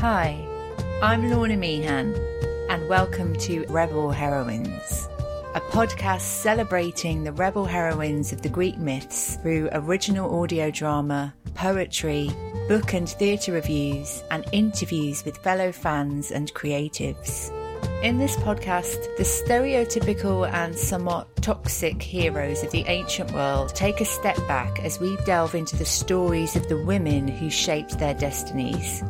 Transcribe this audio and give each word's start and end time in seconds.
Hi, 0.00 0.46
I'm 1.02 1.30
Lorna 1.30 1.56
Meehan, 1.56 2.14
and 2.68 2.86
welcome 2.86 3.34
to 3.36 3.64
Rebel 3.70 4.10
Heroines, 4.10 5.08
a 5.54 5.60
podcast 5.70 6.20
celebrating 6.20 7.24
the 7.24 7.32
rebel 7.32 7.64
heroines 7.64 8.30
of 8.30 8.42
the 8.42 8.50
Greek 8.50 8.76
myths 8.76 9.36
through 9.36 9.70
original 9.72 10.38
audio 10.42 10.70
drama, 10.70 11.34
poetry, 11.54 12.30
book 12.68 12.92
and 12.92 13.08
theatre 13.08 13.52
reviews, 13.52 14.22
and 14.30 14.44
interviews 14.52 15.24
with 15.24 15.38
fellow 15.38 15.72
fans 15.72 16.30
and 16.30 16.52
creatives. 16.52 17.50
In 18.02 18.18
this 18.18 18.36
podcast, 18.36 19.16
the 19.16 19.24
stereotypical 19.24 20.46
and 20.52 20.76
somewhat 20.76 21.34
toxic 21.36 22.02
heroes 22.02 22.62
of 22.62 22.70
the 22.70 22.84
ancient 22.86 23.32
world 23.32 23.74
take 23.74 24.02
a 24.02 24.04
step 24.04 24.36
back 24.46 24.78
as 24.80 25.00
we 25.00 25.16
delve 25.24 25.54
into 25.54 25.74
the 25.74 25.86
stories 25.86 26.54
of 26.54 26.68
the 26.68 26.84
women 26.84 27.26
who 27.26 27.48
shaped 27.48 27.98
their 27.98 28.14
destinies. 28.14 29.02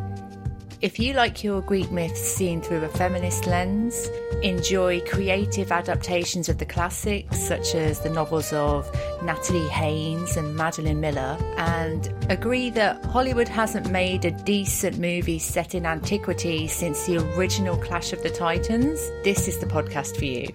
If 0.86 1.00
you 1.00 1.14
like 1.14 1.42
your 1.42 1.62
Greek 1.62 1.90
myths 1.90 2.20
seen 2.20 2.62
through 2.62 2.84
a 2.84 2.88
feminist 2.88 3.48
lens, 3.48 4.08
enjoy 4.44 5.00
creative 5.00 5.72
adaptations 5.72 6.48
of 6.48 6.58
the 6.58 6.64
classics 6.64 7.40
such 7.40 7.74
as 7.74 7.98
the 7.98 8.08
novels 8.08 8.52
of 8.52 8.88
Natalie 9.20 9.66
Haynes 9.66 10.36
and 10.36 10.54
Madeline 10.54 11.00
Miller, 11.00 11.36
and 11.56 12.14
agree 12.30 12.70
that 12.70 13.04
Hollywood 13.06 13.48
hasn't 13.48 13.90
made 13.90 14.24
a 14.24 14.30
decent 14.30 14.98
movie 14.98 15.40
set 15.40 15.74
in 15.74 15.86
antiquity 15.86 16.68
since 16.68 17.04
the 17.04 17.16
original 17.34 17.76
Clash 17.78 18.12
of 18.12 18.22
the 18.22 18.30
Titans, 18.30 19.00
this 19.24 19.48
is 19.48 19.58
the 19.58 19.66
podcast 19.66 20.16
for 20.16 20.26
you. 20.26 20.46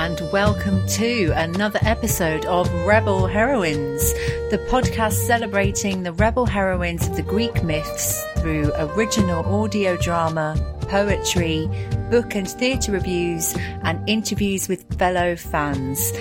And 0.00 0.22
welcome 0.32 0.86
to 0.86 1.30
another 1.36 1.78
episode 1.82 2.46
of 2.46 2.72
Rebel 2.86 3.26
Heroines, 3.26 4.14
the 4.48 4.56
podcast 4.70 5.12
celebrating 5.12 6.04
the 6.04 6.14
rebel 6.14 6.46
heroines 6.46 7.06
of 7.06 7.16
the 7.16 7.22
Greek 7.22 7.62
myths 7.62 8.24
through 8.38 8.72
original 8.76 9.44
audio 9.44 9.98
drama, 9.98 10.56
poetry, 10.88 11.68
book 12.10 12.34
and 12.34 12.48
theatre 12.48 12.92
reviews, 12.92 13.54
and 13.82 14.08
interviews 14.08 14.70
with 14.70 14.90
fellow 14.98 15.36
fans. 15.36 16.14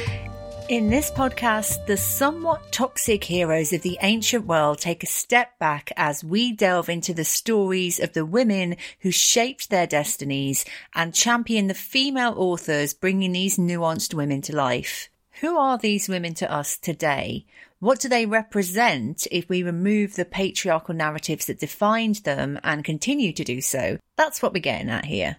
In 0.69 0.91
this 0.91 1.09
podcast, 1.09 1.87
the 1.87 1.97
somewhat 1.97 2.71
toxic 2.71 3.23
heroes 3.23 3.73
of 3.73 3.81
the 3.81 3.97
ancient 4.03 4.45
world 4.45 4.77
take 4.77 5.01
a 5.01 5.07
step 5.07 5.57
back 5.57 5.91
as 5.97 6.23
we 6.23 6.51
delve 6.51 6.89
into 6.89 7.11
the 7.11 7.25
stories 7.25 7.99
of 7.99 8.13
the 8.13 8.23
women 8.23 8.77
who 8.99 9.09
shaped 9.09 9.71
their 9.71 9.87
destinies 9.87 10.65
and 10.93 11.11
champion 11.15 11.65
the 11.65 11.73
female 11.73 12.35
authors 12.37 12.93
bringing 12.93 13.31
these 13.31 13.57
nuanced 13.57 14.13
women 14.13 14.43
to 14.43 14.55
life. 14.55 15.09
Who 15.41 15.57
are 15.57 15.79
these 15.79 16.07
women 16.07 16.35
to 16.35 16.53
us 16.53 16.77
today? 16.77 17.47
What 17.79 17.99
do 17.99 18.07
they 18.07 18.27
represent 18.27 19.25
if 19.31 19.49
we 19.49 19.63
remove 19.63 20.17
the 20.17 20.23
patriarchal 20.23 20.93
narratives 20.93 21.47
that 21.47 21.59
defined 21.59 22.17
them 22.17 22.59
and 22.63 22.85
continue 22.85 23.33
to 23.33 23.43
do 23.43 23.59
so? 23.59 23.97
That's 24.17 24.43
what 24.43 24.53
we're 24.53 24.59
getting 24.59 24.91
at 24.91 25.05
here. 25.05 25.37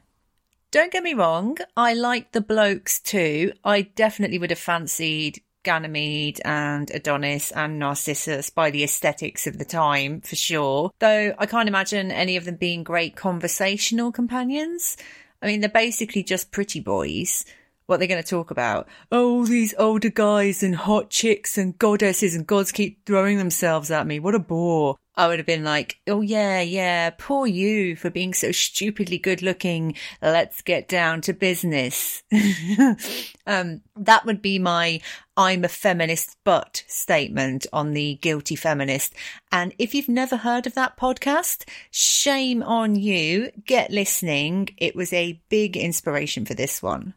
Don't 0.70 0.92
get 0.92 1.02
me 1.02 1.14
wrong, 1.14 1.58
I 1.76 1.94
like 1.94 2.30
the 2.30 2.40
blokes 2.40 3.00
too. 3.00 3.52
I 3.64 3.82
definitely 3.82 4.38
would 4.38 4.50
have 4.50 4.58
fancied 4.58 5.42
Ganymede 5.64 6.40
and 6.44 6.88
Adonis 6.92 7.50
and 7.50 7.80
Narcissus 7.80 8.50
by 8.50 8.70
the 8.70 8.84
aesthetics 8.84 9.48
of 9.48 9.58
the 9.58 9.64
time, 9.64 10.20
for 10.20 10.36
sure. 10.36 10.92
Though 11.00 11.34
I 11.36 11.46
can't 11.46 11.68
imagine 11.68 12.12
any 12.12 12.36
of 12.36 12.44
them 12.44 12.54
being 12.54 12.84
great 12.84 13.16
conversational 13.16 14.12
companions. 14.12 14.96
I 15.42 15.46
mean, 15.46 15.58
they're 15.58 15.68
basically 15.68 16.22
just 16.22 16.52
pretty 16.52 16.78
boys. 16.78 17.44
What 17.86 17.96
are 17.96 17.98
they're 17.98 18.06
going 18.06 18.22
to 18.22 18.28
talk 18.28 18.52
about? 18.52 18.86
Oh, 19.10 19.44
these 19.46 19.74
older 19.76 20.10
guys 20.10 20.62
and 20.62 20.76
hot 20.76 21.10
chicks 21.10 21.58
and 21.58 21.76
goddesses 21.76 22.36
and 22.36 22.46
gods 22.46 22.70
keep 22.70 23.04
throwing 23.04 23.38
themselves 23.38 23.90
at 23.90 24.06
me. 24.06 24.20
What 24.20 24.36
a 24.36 24.38
bore. 24.38 24.94
I 25.20 25.28
would 25.28 25.38
have 25.38 25.44
been 25.44 25.64
like, 25.64 26.00
oh 26.06 26.22
yeah, 26.22 26.62
yeah, 26.62 27.10
poor 27.10 27.46
you 27.46 27.94
for 27.94 28.08
being 28.08 28.32
so 28.32 28.52
stupidly 28.52 29.18
good 29.18 29.42
looking. 29.42 29.94
Let's 30.22 30.62
get 30.62 30.88
down 30.88 31.20
to 31.20 31.34
business. 31.34 32.22
um, 33.46 33.82
that 33.96 34.24
would 34.24 34.40
be 34.40 34.58
my 34.58 35.02
I'm 35.36 35.62
a 35.62 35.68
feminist 35.68 36.38
but 36.42 36.84
statement 36.86 37.66
on 37.70 37.92
the 37.92 38.14
guilty 38.22 38.56
feminist. 38.56 39.12
And 39.52 39.74
if 39.78 39.94
you've 39.94 40.08
never 40.08 40.38
heard 40.38 40.66
of 40.66 40.72
that 40.72 40.96
podcast, 40.96 41.68
shame 41.90 42.62
on 42.62 42.94
you. 42.94 43.50
Get 43.66 43.90
listening. 43.90 44.70
It 44.78 44.96
was 44.96 45.12
a 45.12 45.38
big 45.50 45.76
inspiration 45.76 46.46
for 46.46 46.54
this 46.54 46.82
one. 46.82 47.12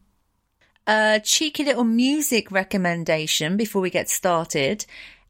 A 0.88 1.22
cheeky 1.24 1.64
little 1.64 1.86
music 1.86 2.52
recommendation 2.52 3.56
before 3.56 3.82
we 3.82 3.90
get 3.90 4.10
started 4.10 4.86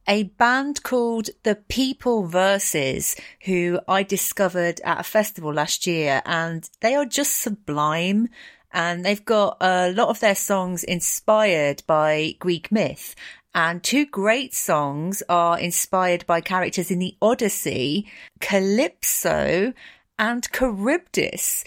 a 0.08 0.24
band 0.24 0.84
called 0.84 1.30
The 1.44 1.56
People 1.56 2.26
Versus, 2.26 3.16
who 3.46 3.80
I 3.88 4.04
discovered 4.04 4.82
at 4.84 5.00
a 5.00 5.04
festival 5.04 5.54
last 5.54 5.88
year, 5.88 6.22
and 6.26 6.70
they 6.82 6.96
are 6.96 7.06
just 7.06 7.38
sublime. 7.38 8.30
And 8.72 9.06
they've 9.06 9.24
got 9.24 9.58
a 9.62 9.92
lot 9.92 10.10
of 10.10 10.20
their 10.20 10.36
songs 10.36 10.84
inspired 10.84 11.84
by 11.86 12.36
Greek 12.40 12.72
myth. 12.72 13.16
And 13.54 13.84
two 13.84 14.08
great 14.08 14.56
songs 14.56 15.22
are 15.30 15.60
inspired 15.60 16.26
by 16.26 16.42
characters 16.42 16.90
in 16.90 16.98
the 16.98 17.16
Odyssey, 17.22 18.12
Calypso 18.40 19.74
and 20.18 20.52
Charybdis 20.52 21.64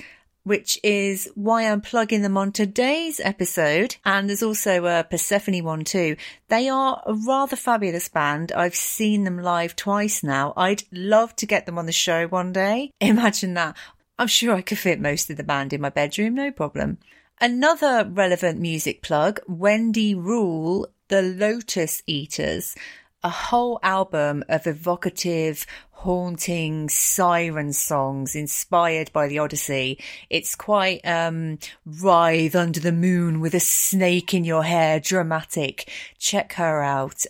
which 0.47 0.79
is 0.85 1.29
why 1.35 1.63
I'm 1.63 1.81
plugging 1.81 2.23
them 2.23 2.37
on 2.37 2.53
today's 2.53 3.19
episode. 3.19 3.97
And 4.05 4.29
there's 4.29 4.45
also 4.45 4.87
a 4.87 5.03
Persephone 5.03 5.65
one 5.65 5.83
too. 5.83 6.17
They 6.47 6.69
are 6.69 7.03
a 7.05 7.15
rather 7.15 7.57
fabulous 7.57 8.09
band. 8.09 8.53
I've 8.53 8.77
seen 8.77 9.25
them 9.25 9.43
live 9.43 9.75
twice 9.75 10.23
now. 10.23 10.53
I'd 10.57 10.85
love 10.93 11.35
to 11.37 11.47
get 11.47 11.67
them 11.67 11.79
on 11.79 11.87
the 11.87 11.93
show 11.93 12.29
one 12.29 12.53
day. 12.53 12.93
Imagine 13.01 13.55
that. 13.55 13.77
I'm 14.21 14.29
sure 14.29 14.55
I 14.55 14.63
could 14.63 14.79
fit 14.79 15.01
most 15.01 15.31
of 15.31 15.37
the 15.37 15.43
band 15.43 15.73
in 15.73 15.81
my 15.81 15.91
bedroom, 15.91 16.37
no 16.37 16.53
problem. 16.53 16.99
Another 17.41 18.09
relevant 18.09 18.61
music 18.61 19.03
plug, 19.03 19.41
Wendy 19.49 20.15
Rule, 20.15 20.87
The 21.09 21.23
Lotus 21.23 22.05
Eaters 22.07 22.77
a 23.27 23.29
whole 23.29 23.81
album 23.83 24.45
of 24.49 24.69
evocative, 24.69 25.67
haunting 26.01 26.91
siren 26.91 27.73
songs 27.73 28.37
inspired 28.37 29.11
by 29.15 29.27
the 29.27 29.39
Odyssey. 29.39 29.99
It's 30.29 30.55
quite 30.55 31.01
um, 31.07 31.59
writhe 31.87 32.55
under 32.55 32.81
the 32.81 32.93
moon 32.93 33.41
with 33.41 33.55
a 33.55 33.61
snake 33.61 34.35
in 34.35 34.45
your 34.45 34.63
hair, 34.63 35.01
dramatic. 35.01 35.91
Check 36.19 36.53
her 36.55 36.83
out. 36.83 37.25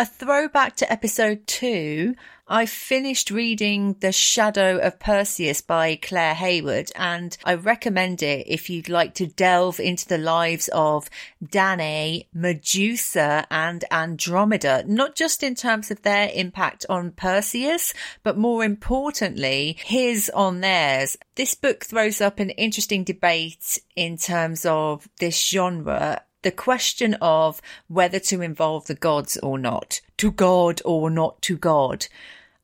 A 0.00 0.06
throwback 0.06 0.76
to 0.76 0.90
episode 0.90 1.46
two, 1.46 2.14
I 2.48 2.64
finished 2.64 3.30
reading 3.30 3.96
The 4.00 4.12
Shadow 4.12 4.78
of 4.78 4.98
Perseus 4.98 5.60
by 5.60 5.96
Clare 5.96 6.32
Heywood, 6.32 6.90
and 6.96 7.36
I 7.44 7.52
recommend 7.52 8.22
it 8.22 8.46
if 8.48 8.70
you'd 8.70 8.88
like 8.88 9.12
to 9.16 9.26
delve 9.26 9.78
into 9.78 10.08
the 10.08 10.16
lives 10.16 10.70
of 10.72 11.10
Danae, 11.46 12.26
Medusa, 12.32 13.46
and 13.50 13.84
Andromeda, 13.90 14.84
not 14.86 15.16
just 15.16 15.42
in 15.42 15.54
terms 15.54 15.90
of 15.90 16.00
their 16.00 16.30
impact 16.32 16.86
on 16.88 17.10
Perseus, 17.10 17.92
but 18.22 18.38
more 18.38 18.64
importantly, 18.64 19.76
his 19.84 20.30
on 20.30 20.62
theirs. 20.62 21.18
This 21.34 21.54
book 21.54 21.84
throws 21.84 22.22
up 22.22 22.38
an 22.38 22.48
interesting 22.48 23.04
debate 23.04 23.78
in 23.96 24.16
terms 24.16 24.64
of 24.64 25.06
this 25.18 25.38
genre 25.38 26.22
the 26.42 26.50
question 26.50 27.14
of 27.14 27.60
whether 27.88 28.18
to 28.18 28.42
involve 28.42 28.86
the 28.86 28.94
gods 28.94 29.36
or 29.38 29.58
not, 29.58 30.00
to 30.16 30.30
God 30.30 30.80
or 30.84 31.10
not 31.10 31.40
to 31.42 31.56
God. 31.56 32.06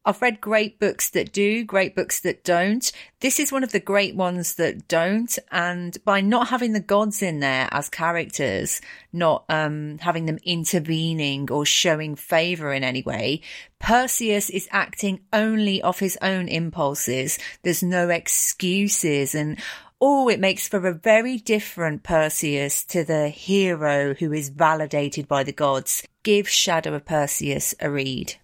I've 0.06 0.22
read 0.22 0.40
great 0.40 0.78
books 0.78 1.10
that 1.10 1.32
do, 1.32 1.64
great 1.64 1.96
books 1.96 2.20
that 2.20 2.44
don't. 2.44 2.92
This 3.18 3.40
is 3.40 3.50
one 3.50 3.64
of 3.64 3.72
the 3.72 3.80
great 3.80 4.14
ones 4.14 4.54
that 4.54 4.86
don't. 4.86 5.36
And 5.50 5.96
by 6.04 6.20
not 6.20 6.46
having 6.46 6.74
the 6.74 6.80
gods 6.80 7.22
in 7.22 7.40
there 7.40 7.68
as 7.72 7.88
characters, 7.88 8.80
not 9.12 9.44
um, 9.48 9.98
having 9.98 10.26
them 10.26 10.38
intervening 10.44 11.50
or 11.50 11.66
showing 11.66 12.14
favor 12.14 12.72
in 12.72 12.84
any 12.84 13.02
way, 13.02 13.40
Perseus 13.80 14.48
is 14.48 14.68
acting 14.70 15.22
only 15.32 15.82
off 15.82 15.98
his 15.98 16.16
own 16.22 16.46
impulses. 16.46 17.36
There's 17.64 17.82
no 17.82 18.08
excuses. 18.08 19.34
And 19.34 19.58
Oh, 20.00 20.28
it 20.28 20.40
makes 20.40 20.68
for 20.68 20.86
a 20.86 20.92
very 20.92 21.38
different 21.38 22.02
Perseus 22.02 22.84
to 22.84 23.02
the 23.02 23.28
hero 23.28 24.14
who 24.14 24.32
is 24.32 24.50
validated 24.50 25.26
by 25.26 25.42
the 25.42 25.52
gods. 25.52 26.06
Give 26.22 26.46
Shadow 26.48 26.94
of 26.94 27.06
Perseus 27.06 27.74
a 27.80 27.90
read. 27.90 28.34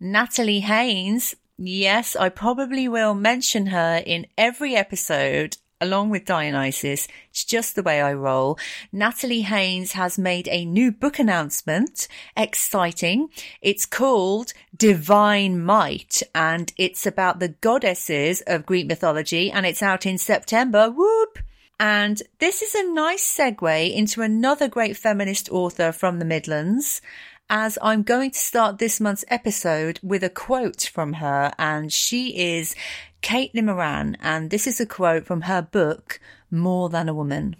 Natalie 0.00 0.60
Haynes. 0.60 1.36
Yes, 1.56 2.16
I 2.16 2.28
probably 2.28 2.88
will 2.88 3.14
mention 3.14 3.66
her 3.66 4.02
in 4.04 4.26
every 4.36 4.74
episode 4.74 5.56
along 5.84 6.10
with 6.10 6.24
Dionysus. 6.24 7.06
It's 7.30 7.44
just 7.44 7.76
the 7.76 7.82
way 7.82 8.00
I 8.00 8.12
roll. 8.14 8.58
Natalie 8.90 9.42
Haynes 9.42 9.92
has 9.92 10.18
made 10.18 10.48
a 10.48 10.64
new 10.64 10.90
book 10.90 11.20
announcement. 11.20 12.08
Exciting. 12.36 13.28
It's 13.62 13.86
called 13.86 14.52
Divine 14.76 15.62
Might 15.62 16.22
and 16.34 16.72
it's 16.76 17.06
about 17.06 17.38
the 17.38 17.48
goddesses 17.48 18.42
of 18.46 18.66
Greek 18.66 18.88
mythology 18.88 19.52
and 19.52 19.64
it's 19.64 19.82
out 19.82 20.06
in 20.06 20.18
September. 20.18 20.90
Whoop! 20.90 21.38
And 21.78 22.22
this 22.38 22.62
is 22.62 22.74
a 22.74 22.92
nice 22.92 23.36
segue 23.36 23.94
into 23.94 24.22
another 24.22 24.68
great 24.68 24.96
feminist 24.96 25.50
author 25.50 25.92
from 25.92 26.18
the 26.18 26.24
Midlands 26.24 27.00
as 27.50 27.78
I'm 27.82 28.02
going 28.02 28.30
to 28.30 28.38
start 28.38 28.78
this 28.78 29.00
month's 29.00 29.24
episode 29.28 30.00
with 30.02 30.24
a 30.24 30.30
quote 30.30 30.90
from 30.92 31.14
her, 31.14 31.52
and 31.58 31.92
she 31.92 32.56
is 32.56 32.74
Caitlin 33.24 33.64
Moran, 33.64 34.18
and 34.20 34.50
this 34.50 34.66
is 34.66 34.80
a 34.80 34.86
quote 34.86 35.24
from 35.24 35.40
her 35.40 35.62
book, 35.62 36.20
More 36.50 36.90
Than 36.90 37.08
a 37.08 37.14
Woman. 37.14 37.56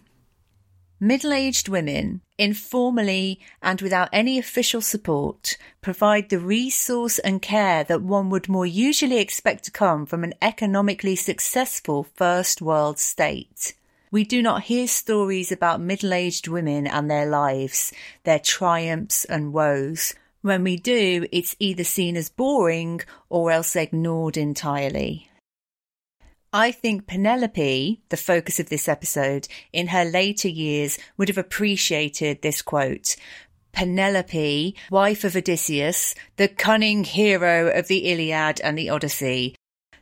Middle 1.00 1.32
aged 1.32 1.70
women, 1.70 2.20
informally 2.36 3.40
and 3.62 3.80
without 3.80 4.10
any 4.12 4.38
official 4.38 4.82
support, 4.82 5.56
provide 5.80 6.28
the 6.28 6.38
resource 6.38 7.18
and 7.18 7.40
care 7.40 7.82
that 7.82 8.02
one 8.02 8.28
would 8.28 8.46
more 8.46 8.66
usually 8.66 9.16
expect 9.16 9.64
to 9.64 9.70
come 9.70 10.04
from 10.04 10.22
an 10.22 10.34
economically 10.42 11.16
successful 11.16 12.08
first 12.14 12.60
world 12.60 12.98
state. 12.98 13.72
We 14.10 14.22
do 14.22 14.42
not 14.42 14.64
hear 14.64 14.86
stories 14.86 15.50
about 15.50 15.80
middle 15.80 16.12
aged 16.12 16.46
women 16.46 16.86
and 16.86 17.10
their 17.10 17.24
lives, 17.24 17.90
their 18.24 18.38
triumphs 18.38 19.24
and 19.24 19.54
woes. 19.54 20.14
When 20.42 20.62
we 20.62 20.76
do, 20.76 21.26
it's 21.32 21.56
either 21.58 21.84
seen 21.84 22.18
as 22.18 22.28
boring 22.28 23.00
or 23.30 23.50
else 23.50 23.74
ignored 23.74 24.36
entirely. 24.36 25.30
I 26.54 26.70
think 26.70 27.08
Penelope, 27.08 28.00
the 28.10 28.16
focus 28.16 28.60
of 28.60 28.68
this 28.68 28.86
episode, 28.86 29.48
in 29.72 29.88
her 29.88 30.04
later 30.04 30.46
years 30.46 31.00
would 31.16 31.26
have 31.26 31.36
appreciated 31.36 32.42
this 32.42 32.62
quote. 32.62 33.16
Penelope, 33.72 34.76
wife 34.88 35.24
of 35.24 35.34
Odysseus, 35.34 36.14
the 36.36 36.46
cunning 36.46 37.02
hero 37.02 37.76
of 37.76 37.88
the 37.88 38.08
Iliad 38.12 38.60
and 38.60 38.78
the 38.78 38.88
Odyssey, 38.88 39.56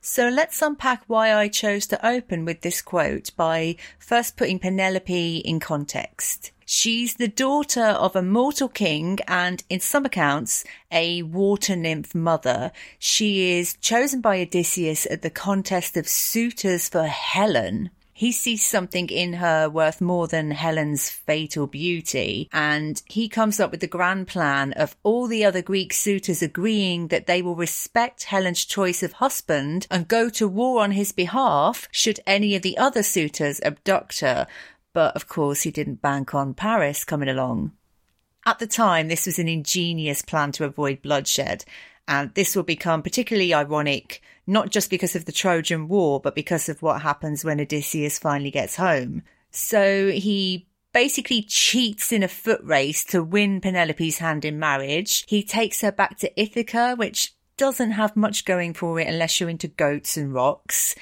so 0.05 0.29
let's 0.29 0.61
unpack 0.61 1.05
why 1.07 1.33
I 1.33 1.49
chose 1.49 1.87
to 1.87 2.07
open 2.07 2.45
with 2.45 2.61
this 2.61 2.83
quote 2.83 3.31
by 3.35 3.77
first 3.99 4.37
putting 4.37 4.59
Penelope 4.59 5.39
in 5.39 5.59
context. 5.59 6.52
She's 6.65 7.15
the 7.15 7.29
daughter 7.29 7.85
of 7.85 8.17
a 8.17 8.23
mortal 8.23 8.69
king 8.69 9.19
and, 9.27 9.63
in 9.69 9.81
some 9.81 10.05
accounts, 10.05 10.65
a 10.91 11.23
water 11.23 11.77
nymph 11.77 12.15
mother. 12.15 12.73
She 12.99 13.59
is 13.59 13.75
chosen 13.81 14.21
by 14.21 14.41
Odysseus 14.41 15.07
at 15.11 15.23
the 15.23 15.31
contest 15.31 15.97
of 15.97 16.09
suitors 16.09 16.89
for 16.89 17.05
Helen, 17.05 17.91
he 18.23 18.31
sees 18.31 18.65
something 18.65 19.09
in 19.09 19.33
her 19.33 19.69
worth 19.69 20.01
more 20.01 20.29
than 20.29 20.53
Helen's 20.53 21.11
fatal 21.11 21.67
beauty, 21.67 22.49
and 22.53 23.03
he 23.07 23.29
comes 23.29 23.59
up 23.59 23.73
with 23.73 23.81
the 23.81 23.89
grand 23.89 24.29
plan 24.29 24.73
of 24.75 24.95
all 25.03 25.27
the 25.27 25.45
other 25.45 25.61
Greek 25.61 25.93
suitors 25.93 26.41
agreeing 26.41 27.09
that 27.09 27.27
they 27.27 27.43
will 27.43 27.57
respect 27.57 28.23
Helen's 28.23 28.65
choice 28.65 29.03
of 29.03 29.15
husband 29.15 29.89
and 29.91 30.07
go 30.07 30.29
to 30.31 30.47
war 30.47 30.85
on 30.85 30.93
his 30.93 31.11
behalf 31.11 31.89
should 31.91 32.21
any 32.25 32.55
of 32.55 32.63
the 32.63 32.79
other 32.79 33.03
suitors 33.03 33.61
abduct 33.65 34.21
her. 34.21 34.47
But 34.93 35.17
of 35.17 35.29
course, 35.29 35.63
he 35.63 35.71
didn't 35.71 36.03
bank 36.03 36.35
on 36.35 36.55
Paris 36.55 37.05
coming 37.05 37.29
along. 37.29 37.73
At 38.45 38.59
the 38.59 38.67
time, 38.67 39.09
this 39.09 39.27
was 39.27 39.39
an 39.39 39.49
ingenious 39.49 40.23
plan 40.23 40.53
to 40.53 40.65
avoid 40.65 41.03
bloodshed, 41.03 41.65
and 42.09 42.35
this 42.35 42.57
will 42.57 42.65
become 42.65 43.03
particularly 43.03 43.55
ironic 43.55 44.21
not 44.47 44.71
just 44.71 44.91
because 44.91 45.15
of 45.15 45.25
the 45.25 45.33
Trojan 45.33 45.89
War, 45.89 46.21
but 46.21 46.35
because 46.35 46.69
of 46.69 46.83
what 46.83 47.03
happens 47.03 47.45
when 47.45 47.61
Odysseus 47.61 48.19
finally 48.19 48.51
gets 48.51 48.77
home. 48.77 49.23
So 49.51 50.11
he 50.11 50.67
basically 50.93 51.43
cheats 51.43 52.13
in 52.13 52.23
a 52.23 52.29
foot 52.29 52.61
race 52.63 53.05
to 53.05 53.23
win 53.23 53.61
Penelope's 53.61 54.19
hand 54.19 54.45
in 54.45 54.59
marriage. 54.59 55.25
He 55.29 55.43
takes 55.43 55.81
her 55.81 55.93
back 55.93 56.19
to 56.19 56.41
Ithaca, 56.41 56.95
which 56.97 57.35
doesn't 57.57 57.93
have 57.93 58.17
much 58.17 58.45
going 58.45 58.75
for 58.75 58.99
it 58.99 59.07
unless 59.07 59.39
you're 59.39 59.49
into 59.49 59.69
goats 59.69 60.17
and 60.17 60.35
rocks. 60.35 60.95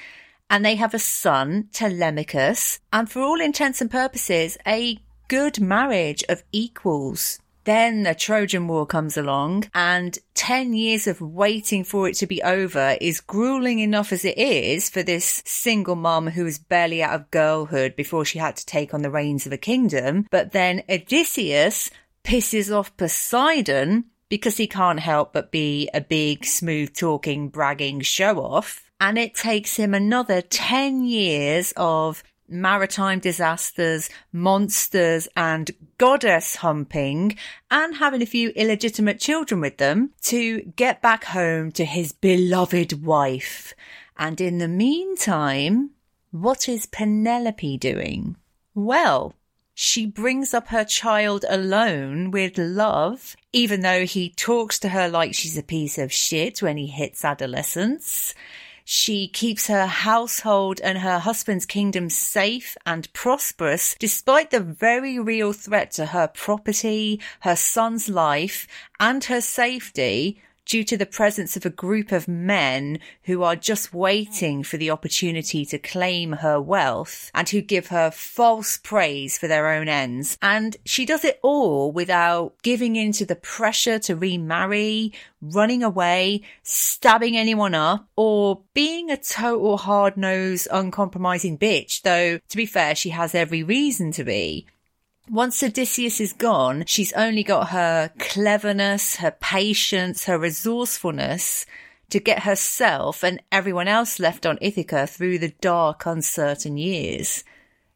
And 0.51 0.65
they 0.65 0.75
have 0.75 0.93
a 0.93 0.99
son, 0.99 1.69
Telemachus, 1.71 2.79
and 2.91 3.09
for 3.09 3.21
all 3.21 3.39
intents 3.39 3.79
and 3.79 3.89
purposes, 3.89 4.57
a 4.67 4.99
good 5.29 5.61
marriage 5.61 6.25
of 6.27 6.43
equals. 6.51 7.39
Then 7.63 8.03
the 8.03 8.13
Trojan 8.13 8.67
War 8.67 8.85
comes 8.85 9.15
along, 9.15 9.69
and 9.73 10.17
10 10.33 10.73
years 10.73 11.07
of 11.07 11.21
waiting 11.21 11.85
for 11.85 12.09
it 12.09 12.15
to 12.15 12.27
be 12.27 12.43
over 12.43 12.97
is 12.99 13.21
grueling 13.21 13.79
enough 13.79 14.11
as 14.11 14.25
it 14.25 14.37
is 14.37 14.89
for 14.89 15.03
this 15.03 15.41
single 15.45 15.95
mom 15.95 16.27
who 16.27 16.43
was 16.43 16.59
barely 16.59 17.01
out 17.01 17.13
of 17.13 17.31
girlhood 17.31 17.95
before 17.95 18.25
she 18.25 18.39
had 18.39 18.57
to 18.57 18.65
take 18.65 18.93
on 18.93 19.03
the 19.03 19.11
reins 19.11 19.45
of 19.45 19.53
a 19.53 19.57
kingdom. 19.57 20.27
But 20.31 20.51
then 20.51 20.83
Odysseus 20.89 21.91
pisses 22.25 22.75
off 22.75 22.97
Poseidon 22.97 24.05
because 24.27 24.57
he 24.57 24.67
can't 24.67 24.99
help 24.99 25.31
but 25.31 25.51
be 25.51 25.89
a 25.93 26.01
big, 26.01 26.45
smooth 26.45 26.93
talking, 26.93 27.49
bragging 27.49 28.01
show 28.01 28.39
off. 28.39 28.90
And 29.01 29.17
it 29.17 29.33
takes 29.33 29.77
him 29.77 29.95
another 29.95 30.43
10 30.43 31.05
years 31.05 31.73
of 31.75 32.23
maritime 32.47 33.17
disasters, 33.17 34.11
monsters, 34.31 35.27
and 35.35 35.71
goddess 35.97 36.57
humping, 36.57 37.35
and 37.71 37.95
having 37.95 38.21
a 38.21 38.27
few 38.27 38.49
illegitimate 38.49 39.19
children 39.19 39.59
with 39.59 39.77
them 39.77 40.11
to 40.21 40.61
get 40.75 41.01
back 41.01 41.23
home 41.23 41.71
to 41.71 41.83
his 41.83 42.11
beloved 42.11 43.03
wife. 43.03 43.73
And 44.17 44.39
in 44.39 44.59
the 44.59 44.67
meantime, 44.67 45.89
what 46.29 46.69
is 46.69 46.85
Penelope 46.85 47.77
doing? 47.79 48.35
Well, 48.75 49.33
she 49.73 50.05
brings 50.05 50.53
up 50.53 50.67
her 50.67 50.83
child 50.83 51.43
alone 51.49 52.29
with 52.29 52.55
love, 52.59 53.35
even 53.51 53.81
though 53.81 54.05
he 54.05 54.29
talks 54.29 54.77
to 54.77 54.89
her 54.89 55.09
like 55.09 55.33
she's 55.33 55.57
a 55.57 55.63
piece 55.63 55.97
of 55.97 56.13
shit 56.13 56.61
when 56.61 56.77
he 56.77 56.85
hits 56.85 57.25
adolescence. 57.25 58.35
She 58.93 59.29
keeps 59.29 59.67
her 59.67 59.85
household 59.85 60.81
and 60.81 60.97
her 60.97 61.19
husband's 61.19 61.65
kingdom 61.65 62.09
safe 62.09 62.75
and 62.85 63.07
prosperous 63.13 63.95
despite 63.97 64.51
the 64.51 64.59
very 64.59 65.17
real 65.17 65.53
threat 65.53 65.91
to 65.91 66.07
her 66.07 66.27
property, 66.27 67.21
her 67.39 67.55
son's 67.55 68.09
life, 68.09 68.67
and 68.99 69.23
her 69.23 69.39
safety 69.39 70.41
due 70.65 70.83
to 70.83 70.97
the 70.97 71.05
presence 71.05 71.57
of 71.57 71.65
a 71.65 71.69
group 71.69 72.11
of 72.11 72.27
men 72.27 72.99
who 73.23 73.43
are 73.43 73.55
just 73.55 73.93
waiting 73.93 74.63
for 74.63 74.77
the 74.77 74.89
opportunity 74.89 75.65
to 75.65 75.77
claim 75.77 76.33
her 76.33 76.61
wealth 76.61 77.29
and 77.33 77.49
who 77.49 77.61
give 77.61 77.87
her 77.87 78.11
false 78.11 78.77
praise 78.77 79.37
for 79.37 79.47
their 79.47 79.69
own 79.69 79.87
ends. 79.87 80.37
And 80.41 80.77
she 80.85 81.05
does 81.05 81.25
it 81.25 81.39
all 81.43 81.91
without 81.91 82.53
giving 82.61 82.95
in 82.95 83.11
to 83.13 83.25
the 83.25 83.35
pressure 83.35 83.99
to 83.99 84.15
remarry, 84.15 85.13
running 85.41 85.83
away, 85.83 86.41
stabbing 86.63 87.35
anyone 87.35 87.75
up, 87.75 88.07
or 88.15 88.61
being 88.73 89.09
a 89.09 89.17
total 89.17 89.77
hard-nosed, 89.77 90.67
uncompromising 90.71 91.57
bitch, 91.57 92.01
though 92.03 92.37
to 92.37 92.57
be 92.57 92.65
fair, 92.65 92.95
she 92.95 93.09
has 93.09 93.35
every 93.35 93.63
reason 93.63 94.11
to 94.11 94.23
be. 94.23 94.67
Once 95.29 95.63
Odysseus 95.63 96.19
is 96.19 96.33
gone, 96.33 96.83
she's 96.85 97.13
only 97.13 97.43
got 97.43 97.69
her 97.69 98.11
cleverness, 98.19 99.17
her 99.17 99.31
patience, 99.31 100.25
her 100.25 100.37
resourcefulness 100.37 101.65
to 102.09 102.19
get 102.19 102.43
herself 102.43 103.23
and 103.23 103.41
everyone 103.51 103.87
else 103.87 104.19
left 104.19 104.45
on 104.45 104.57
Ithaca 104.61 105.07
through 105.07 105.39
the 105.39 105.53
dark, 105.61 106.05
uncertain 106.05 106.77
years. 106.77 107.43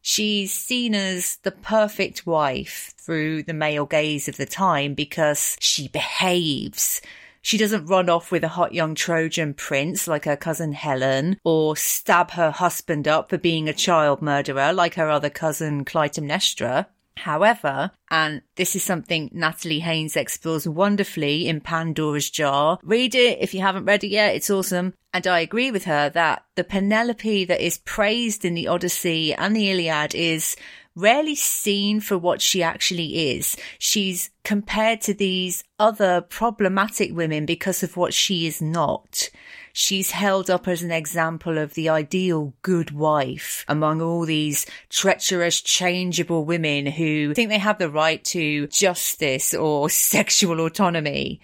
She's 0.01 0.53
seen 0.53 0.93
as 0.93 1.37
the 1.37 1.51
perfect 1.51 2.25
wife 2.27 2.93
through 2.97 3.43
the 3.43 3.53
male 3.53 3.85
gaze 3.85 4.27
of 4.27 4.37
the 4.37 4.45
time 4.45 4.93
because 4.93 5.57
she 5.59 5.87
behaves. 5.87 7.01
She 7.41 7.57
doesn't 7.57 7.87
run 7.87 8.09
off 8.09 8.31
with 8.31 8.43
a 8.43 8.49
hot 8.49 8.73
young 8.73 8.95
Trojan 8.95 9.55
prince 9.55 10.07
like 10.07 10.25
her 10.25 10.37
cousin 10.37 10.73
Helen, 10.73 11.39
or 11.43 11.75
stab 11.75 12.31
her 12.31 12.51
husband 12.51 13.07
up 13.07 13.29
for 13.29 13.37
being 13.37 13.67
a 13.67 13.73
child 13.73 14.21
murderer 14.21 14.71
like 14.71 14.93
her 14.93 15.09
other 15.09 15.29
cousin 15.29 15.85
Clytemnestra. 15.85 16.85
However, 17.17 17.91
and 18.11 18.41
this 18.55 18.75
is 18.75 18.83
something 18.83 19.29
Natalie 19.33 19.79
Haynes 19.79 20.15
explores 20.15 20.67
wonderfully 20.67 21.47
in 21.47 21.61
Pandora's 21.61 22.29
Jar. 22.29 22.77
Read 22.83 23.15
it 23.15 23.39
if 23.41 23.53
you 23.53 23.61
haven't 23.61 23.85
read 23.85 24.03
it 24.03 24.09
yet, 24.09 24.35
it's 24.35 24.49
awesome. 24.49 24.93
And 25.13 25.25
I 25.25 25.39
agree 25.39 25.71
with 25.71 25.85
her 25.85 26.09
that 26.09 26.43
the 26.55 26.63
Penelope 26.63 27.45
that 27.45 27.65
is 27.65 27.77
praised 27.79 28.43
in 28.43 28.53
the 28.53 28.67
Odyssey 28.67 29.33
and 29.33 29.55
the 29.55 29.71
Iliad 29.71 30.13
is 30.13 30.55
rarely 30.95 31.35
seen 31.35 31.99
for 31.99 32.17
what 32.17 32.41
she 32.41 32.63
actually 32.63 33.31
is. 33.35 33.57
She's 33.79 34.29
compared 34.43 35.01
to 35.01 35.13
these 35.13 35.63
other 35.77 36.21
problematic 36.21 37.13
women 37.13 37.45
because 37.45 37.83
of 37.83 37.97
what 37.97 38.13
she 38.13 38.47
is 38.47 38.61
not 38.61 39.29
she's 39.75 40.11
held 40.11 40.49
up 40.49 40.69
as 40.69 40.81
an 40.81 40.91
example 40.91 41.57
of 41.57 41.73
the 41.73 41.89
ideal 41.89 42.53
good 42.61 42.91
wife 42.91 43.65
among 43.67 44.01
all 44.01 44.25
these 44.25 44.65
treacherous, 44.89 45.61
changeable 45.61 46.45
women 46.45 46.85
who 46.85 47.33
think 47.33 47.49
they 47.49 47.57
have 47.57 47.77
the 47.77 47.89
right 47.89 48.23
to 48.23 48.67
justice 48.67 49.53
or 49.53 49.89
sexual 50.15 50.65
autonomy. 50.65 51.41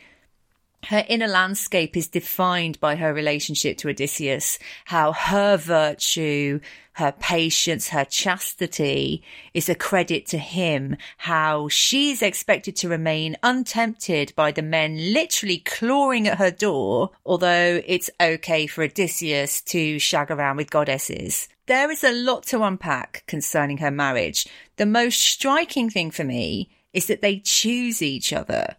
her 0.86 1.03
inner 1.10 1.27
landscape 1.27 1.98
is 1.98 2.08
defined 2.08 2.79
by 2.79 2.96
her 2.96 3.13
relationship 3.13 3.77
to 3.77 3.89
Odysseus, 3.89 4.58
how 4.86 5.12
her 5.12 5.58
virtue, 5.58 6.62
her 6.94 7.12
patience, 7.12 7.90
her 7.90 8.06
chastity 8.06 9.24
is 9.54 9.70
a 9.70 9.76
credit 9.76 10.26
to 10.28 10.38
him, 10.38 10.98
how 11.18 11.68
she's 11.70 12.22
expected 12.22 12.76
to 12.78 12.90
remain 12.90 13.38
untempted 13.44 14.34
by 14.36 14.52
the 14.52 14.62
men 14.62 15.14
literally 15.14 15.60
clawing 15.60 16.28
at 16.28 16.38
her 16.38 16.52
door, 16.52 17.12
although 17.26 17.82
it's 17.86 18.10
okay 18.20 18.68
for 18.68 18.84
Odysseus 18.84 19.62
to 19.62 20.00
shag 20.00 20.30
around 20.30 20.58
with 20.58 20.70
goddesses. 20.70 21.48
There 21.68 21.90
is 21.90 22.04
a 22.04 22.12
lot 22.12 22.44
to 22.48 22.64
unpack 22.64 23.24
concerning 23.28 23.78
her 23.78 23.92
marriage. 23.92 24.46
The 24.76 24.86
most 24.86 25.22
striking 25.22 25.90
thing 25.90 26.12
for 26.12 26.24
me 26.24 26.70
is 26.94 27.08
that 27.08 27.22
they 27.22 27.40
choose 27.40 28.02
each 28.02 28.34
other. 28.34 28.76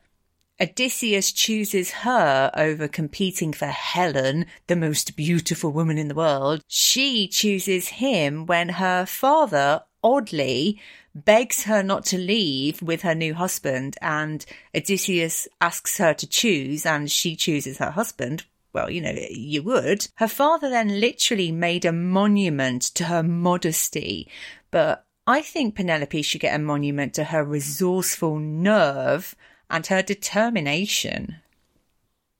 Odysseus 0.61 1.33
chooses 1.33 1.91
her 1.91 2.51
over 2.55 2.87
competing 2.87 3.53
for 3.53 3.67
Helen, 3.67 4.47
the 4.67 4.77
most 4.77 5.17
beautiful 5.17 5.73
woman 5.73 5.99
in 5.99 6.09
the 6.09 6.15
world. 6.15 6.63
She 6.69 7.27
chooses 7.27 7.89
him 7.89 8.47
when 8.47 8.69
her 8.69 9.07
father, 9.07 9.83
oddly, 10.05 10.81
begs 11.15 11.65
her 11.65 11.83
not 11.83 12.05
to 12.07 12.19
leave 12.19 12.81
with 12.81 13.03
her 13.03 13.15
new 13.15 13.35
husband, 13.35 13.97
and 14.01 14.45
Odysseus 14.75 15.49
asks 15.61 15.99
her 15.99 16.15
to 16.15 16.27
choose, 16.27 16.87
and 16.87 17.11
she 17.11 17.37
chooses 17.37 17.79
her 17.79 17.91
husband. 17.91 18.45
Well, 18.73 18.91
you 18.91 19.01
know, 19.01 19.15
you 19.31 19.63
would. 19.65 20.09
Her 20.15 20.29
father 20.29 20.71
then 20.71 21.01
literally 21.01 21.53
made 21.53 21.85
a 21.85 21.93
monument 21.93 22.83
to 22.95 23.05
her 23.05 23.23
modesty, 23.23 24.29
but 24.71 25.05
I 25.27 25.43
think 25.43 25.75
Penelope 25.75 26.23
should 26.23 26.41
get 26.41 26.55
a 26.55 26.59
monument 26.59 27.15
to 27.15 27.25
her 27.25 27.45
resourceful 27.45 28.39
nerve 28.39 29.37
and 29.73 29.87
her 29.89 30.03
determination. 30.03 31.37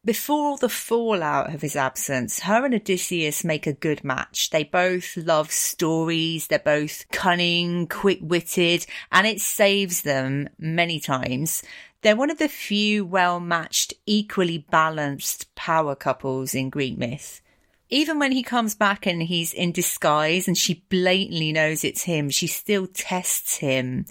Before 0.05 0.59
the 0.59 0.69
fallout 0.69 1.55
of 1.55 1.63
his 1.63 1.77
absence, 1.77 2.41
her 2.41 2.65
and 2.65 2.75
Odysseus 2.75 3.45
make 3.45 3.67
a 3.69 3.73
good 3.73 4.03
match. 4.03 4.51
They 4.51 4.65
both 4.65 5.17
love 5.17 5.53
stories, 5.53 6.49
they're 6.49 6.59
both 6.59 7.05
cunning, 7.13 7.87
quick 7.87 8.19
witted, 8.21 8.85
and 9.13 9.27
it 9.27 9.41
saves 9.41 10.03
them 10.03 10.49
many 10.59 10.99
times. 10.99 11.63
They're 12.03 12.17
one 12.17 12.31
of 12.31 12.39
the 12.39 12.49
few 12.49 13.05
well 13.05 13.39
matched, 13.39 13.95
equally 14.05 14.59
balanced 14.59 15.55
power 15.55 15.95
couples 15.95 16.53
in 16.53 16.69
Greek 16.69 16.99
myth. 16.99 17.41
Even 17.89 18.19
when 18.19 18.33
he 18.33 18.43
comes 18.43 18.75
back 18.75 19.07
and 19.07 19.23
he's 19.23 19.53
in 19.53 19.71
disguise 19.71 20.49
and 20.49 20.59
she 20.59 20.83
blatantly 20.89 21.53
knows 21.53 21.85
it's 21.85 22.03
him, 22.03 22.31
she 22.31 22.47
still 22.47 22.87
tests 22.87 23.59
him. 23.59 24.07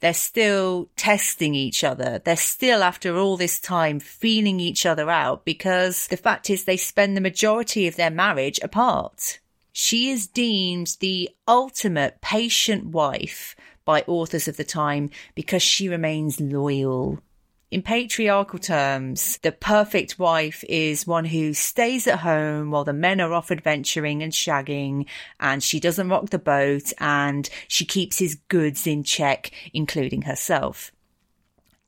They're 0.00 0.14
still 0.14 0.90
testing 0.96 1.54
each 1.54 1.82
other. 1.82 2.20
They're 2.24 2.36
still, 2.36 2.82
after 2.82 3.16
all 3.16 3.36
this 3.36 3.58
time, 3.58 3.98
feeling 3.98 4.60
each 4.60 4.84
other 4.84 5.10
out 5.10 5.44
because 5.44 6.06
the 6.08 6.16
fact 6.16 6.50
is 6.50 6.64
they 6.64 6.76
spend 6.76 7.16
the 7.16 7.22
majority 7.22 7.86
of 7.86 7.96
their 7.96 8.10
marriage 8.10 8.60
apart. 8.62 9.40
She 9.72 10.10
is 10.10 10.26
deemed 10.26 10.96
the 11.00 11.30
ultimate 11.48 12.20
patient 12.20 12.86
wife 12.86 13.56
by 13.84 14.02
authors 14.06 14.48
of 14.48 14.56
the 14.56 14.64
time 14.64 15.10
because 15.34 15.62
she 15.62 15.88
remains 15.88 16.40
loyal. 16.40 17.20
In 17.68 17.82
patriarchal 17.82 18.60
terms, 18.60 19.38
the 19.38 19.50
perfect 19.50 20.20
wife 20.20 20.62
is 20.68 21.06
one 21.06 21.24
who 21.24 21.52
stays 21.52 22.06
at 22.06 22.20
home 22.20 22.70
while 22.70 22.84
the 22.84 22.92
men 22.92 23.20
are 23.20 23.32
off 23.32 23.50
adventuring 23.50 24.22
and 24.22 24.32
shagging, 24.32 25.06
and 25.40 25.60
she 25.60 25.80
doesn't 25.80 26.08
rock 26.08 26.30
the 26.30 26.38
boat, 26.38 26.92
and 26.98 27.48
she 27.66 27.84
keeps 27.84 28.20
his 28.20 28.36
goods 28.48 28.86
in 28.86 29.02
check, 29.02 29.50
including 29.74 30.22
herself. 30.22 30.92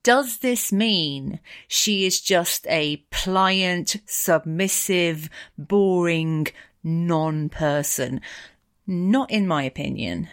Does 0.03 0.39
this 0.39 0.73
mean 0.73 1.39
she 1.69 2.05
is 2.05 2.21
just 2.21 2.67
a 2.67 3.05
pliant, 3.11 3.99
submissive, 4.05 5.31
boring 5.57 6.49
non 6.83 7.49
person? 7.51 8.21
Not 8.85 9.31
in 9.31 9.47
my 9.47 9.63
opinion. 9.63 10.29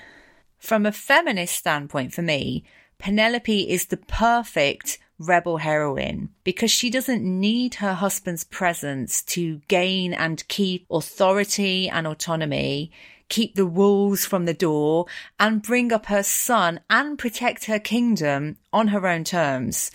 From 0.57 0.87
a 0.87 0.91
feminist 0.91 1.53
standpoint, 1.53 2.13
for 2.13 2.23
me, 2.23 2.63
Penelope 2.97 3.69
is 3.69 3.87
the 3.87 3.97
perfect 3.97 4.97
rebel 5.19 5.57
heroine 5.57 6.29
because 6.43 6.71
she 6.71 6.89
doesn't 6.89 7.23
need 7.23 7.75
her 7.75 7.93
husband's 7.93 8.43
presence 8.43 9.21
to 9.23 9.61
gain 9.67 10.13
and 10.13 10.47
keep 10.47 10.85
authority 10.89 11.89
and 11.89 12.05
autonomy, 12.05 12.91
keep 13.29 13.55
the 13.55 13.65
wolves 13.65 14.25
from 14.25 14.45
the 14.45 14.53
door, 14.53 15.05
and 15.39 15.61
bring 15.61 15.91
up 15.91 16.07
her 16.07 16.23
son 16.23 16.79
and 16.89 17.17
protect 17.17 17.65
her 17.65 17.79
kingdom 17.79 18.57
on 18.73 18.89
her 18.89 19.07
own 19.07 19.23
terms. 19.23 19.91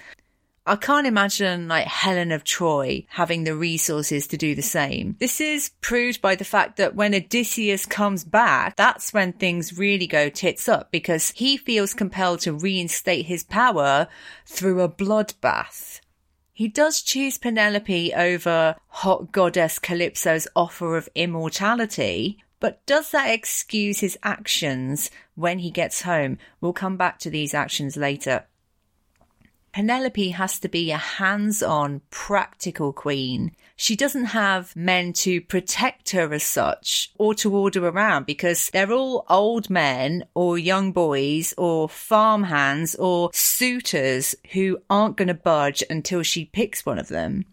I 0.66 0.76
can't 0.76 1.06
imagine 1.06 1.68
like 1.68 1.86
Helen 1.86 2.32
of 2.32 2.44
Troy 2.44 3.06
having 3.08 3.44
the 3.44 3.56
resources 3.56 4.26
to 4.28 4.36
do 4.36 4.54
the 4.54 4.62
same. 4.62 5.16
This 5.18 5.40
is 5.40 5.70
proved 5.80 6.20
by 6.20 6.34
the 6.34 6.44
fact 6.44 6.76
that 6.76 6.94
when 6.94 7.14
Odysseus 7.14 7.86
comes 7.86 8.24
back, 8.24 8.76
that's 8.76 9.12
when 9.12 9.32
things 9.32 9.78
really 9.78 10.06
go 10.06 10.28
tits 10.28 10.68
up 10.68 10.90
because 10.90 11.30
he 11.30 11.56
feels 11.56 11.94
compelled 11.94 12.40
to 12.40 12.52
reinstate 12.52 13.26
his 13.26 13.42
power 13.42 14.06
through 14.44 14.82
a 14.82 14.88
bloodbath. 14.88 16.00
He 16.52 16.68
does 16.68 17.00
choose 17.00 17.38
Penelope 17.38 18.12
over 18.12 18.76
hot 18.88 19.32
goddess 19.32 19.78
Calypso's 19.78 20.46
offer 20.54 20.94
of 20.94 21.08
immortality, 21.14 22.38
but 22.60 22.84
does 22.84 23.12
that 23.12 23.30
excuse 23.30 24.00
his 24.00 24.18
actions 24.22 25.10
when 25.34 25.60
he 25.60 25.70
gets 25.70 26.02
home? 26.02 26.36
We'll 26.60 26.74
come 26.74 26.98
back 26.98 27.18
to 27.20 27.30
these 27.30 27.54
actions 27.54 27.96
later. 27.96 28.44
Penelope 29.72 30.30
has 30.30 30.58
to 30.58 30.68
be 30.68 30.90
a 30.90 30.96
hands 30.96 31.62
on, 31.62 32.00
practical 32.10 32.92
queen. 32.92 33.52
She 33.76 33.94
doesn't 33.94 34.26
have 34.26 34.74
men 34.74 35.12
to 35.14 35.40
protect 35.40 36.10
her 36.10 36.32
as 36.34 36.42
such 36.42 37.12
or 37.16 37.34
to 37.36 37.54
order 37.54 37.86
around 37.86 38.26
because 38.26 38.68
they're 38.70 38.92
all 38.92 39.24
old 39.28 39.70
men 39.70 40.24
or 40.34 40.58
young 40.58 40.90
boys 40.90 41.54
or 41.56 41.88
farmhands 41.88 42.96
or 42.96 43.30
suitors 43.32 44.34
who 44.52 44.78
aren't 44.90 45.16
going 45.16 45.28
to 45.28 45.34
budge 45.34 45.84
until 45.88 46.24
she 46.24 46.46
picks 46.46 46.84
one 46.84 46.98
of 46.98 47.08
them. 47.08 47.46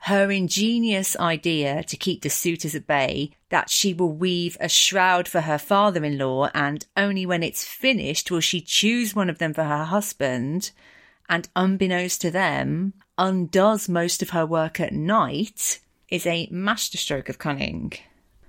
Her 0.00 0.30
ingenious 0.30 1.16
idea 1.16 1.82
to 1.84 1.96
keep 1.96 2.20
the 2.20 2.28
suitors 2.28 2.74
at 2.74 2.86
bay 2.86 3.30
that 3.48 3.70
she 3.70 3.94
will 3.94 4.12
weave 4.12 4.58
a 4.60 4.68
shroud 4.68 5.26
for 5.26 5.40
her 5.40 5.56
father 5.56 6.04
in 6.04 6.18
law 6.18 6.50
and 6.52 6.86
only 6.94 7.24
when 7.24 7.42
it's 7.42 7.64
finished 7.64 8.30
will 8.30 8.40
she 8.40 8.60
choose 8.60 9.16
one 9.16 9.30
of 9.30 9.38
them 9.38 9.54
for 9.54 9.64
her 9.64 9.84
husband 9.84 10.72
and 11.28 11.48
unbeknownst 11.56 12.20
to 12.22 12.30
them, 12.30 12.94
undoes 13.18 13.88
most 13.88 14.22
of 14.22 14.30
her 14.30 14.46
work 14.46 14.80
at 14.80 14.92
night 14.92 15.80
is 16.08 16.26
a 16.26 16.48
masterstroke 16.50 17.28
of 17.28 17.38
cunning. 17.38 17.92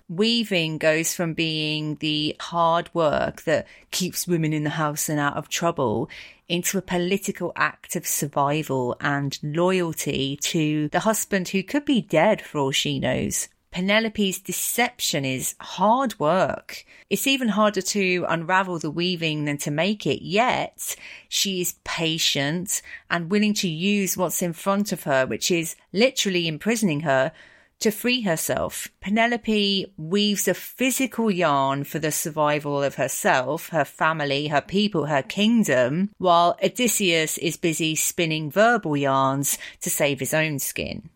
Weaving 0.08 0.78
goes 0.78 1.16
from 1.16 1.34
being 1.34 1.96
the 1.96 2.36
hard 2.40 2.94
work 2.94 3.42
that 3.44 3.66
keeps 3.90 4.28
women 4.28 4.54
in 4.54 4.64
the 4.64 4.70
house 4.72 5.10
and 5.10 5.20
out 5.20 5.36
of 5.36 5.50
trouble 5.50 6.10
into 6.48 6.78
a 6.78 6.84
political 6.84 7.52
act 7.56 7.96
of 7.96 8.06
survival 8.06 8.96
and 9.02 9.40
loyalty 9.42 10.38
to 10.44 10.90
the 10.90 11.00
husband 11.00 11.50
who 11.50 11.64
could 11.64 11.86
be 11.86 12.02
dead 12.02 12.40
for 12.40 12.60
all 12.60 12.72
she 12.72 13.00
knows. 13.00 13.48
Penelope's 13.76 14.40
deception 14.40 15.26
is 15.26 15.54
hard 15.60 16.18
work. 16.18 16.86
It's 17.10 17.28
even 17.28 17.50
harder 17.50 17.82
to 17.82 18.26
unravel 18.30 18.80
the 18.80 18.90
weaving 18.90 19.44
than 19.44 19.58
to 19.58 19.70
make 19.70 20.08
it, 20.08 20.24
yet 20.24 20.96
she 21.28 21.60
is 21.60 21.76
patient 21.84 22.82
and 23.12 23.30
willing 23.30 23.54
to 23.56 23.68
use 23.68 24.16
what's 24.16 24.42
in 24.42 24.54
front 24.54 24.94
of 24.94 25.04
her, 25.04 25.26
which 25.26 25.52
is 25.52 25.76
literally 25.92 26.48
imprisoning 26.48 27.02
her 27.02 27.34
to 27.82 27.92
free 27.92 28.22
herself. 28.22 28.88
Penelope 29.02 29.94
weaves 29.98 30.48
a 30.48 30.54
physical 30.54 31.30
yarn 31.30 31.84
for 31.84 32.00
the 32.00 32.14
survival 32.14 32.82
of 32.82 32.96
herself, 32.96 33.68
her 33.70 33.84
family, 33.84 34.48
her 34.48 34.62
people, 34.62 35.08
her 35.08 35.22
kingdom, 35.22 36.12
while 36.18 36.58
Odysseus 36.64 37.38
is 37.40 37.58
busy 37.58 37.94
spinning 37.94 38.50
verbal 38.50 38.96
yarns 38.96 39.58
to 39.82 39.90
save 39.90 40.22
his 40.22 40.34
own 40.34 40.60
skin. 40.60 41.10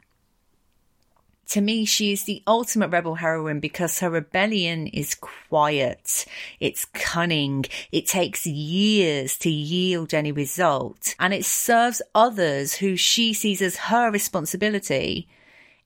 To 1.49 1.61
me, 1.61 1.85
she 1.85 2.11
is 2.11 2.23
the 2.23 2.43
ultimate 2.45 2.89
rebel 2.89 3.15
heroine 3.15 3.59
because 3.59 3.99
her 3.99 4.09
rebellion 4.11 4.85
is 4.85 5.15
quiet. 5.15 6.25
It's 6.59 6.85
cunning. 6.93 7.65
It 7.91 8.05
takes 8.05 8.45
years 8.45 9.35
to 9.39 9.49
yield 9.49 10.13
any 10.13 10.31
result 10.31 11.15
and 11.19 11.33
it 11.33 11.45
serves 11.45 12.03
others 12.13 12.75
who 12.75 12.95
she 12.95 13.33
sees 13.33 13.63
as 13.63 13.77
her 13.77 14.11
responsibility. 14.11 15.27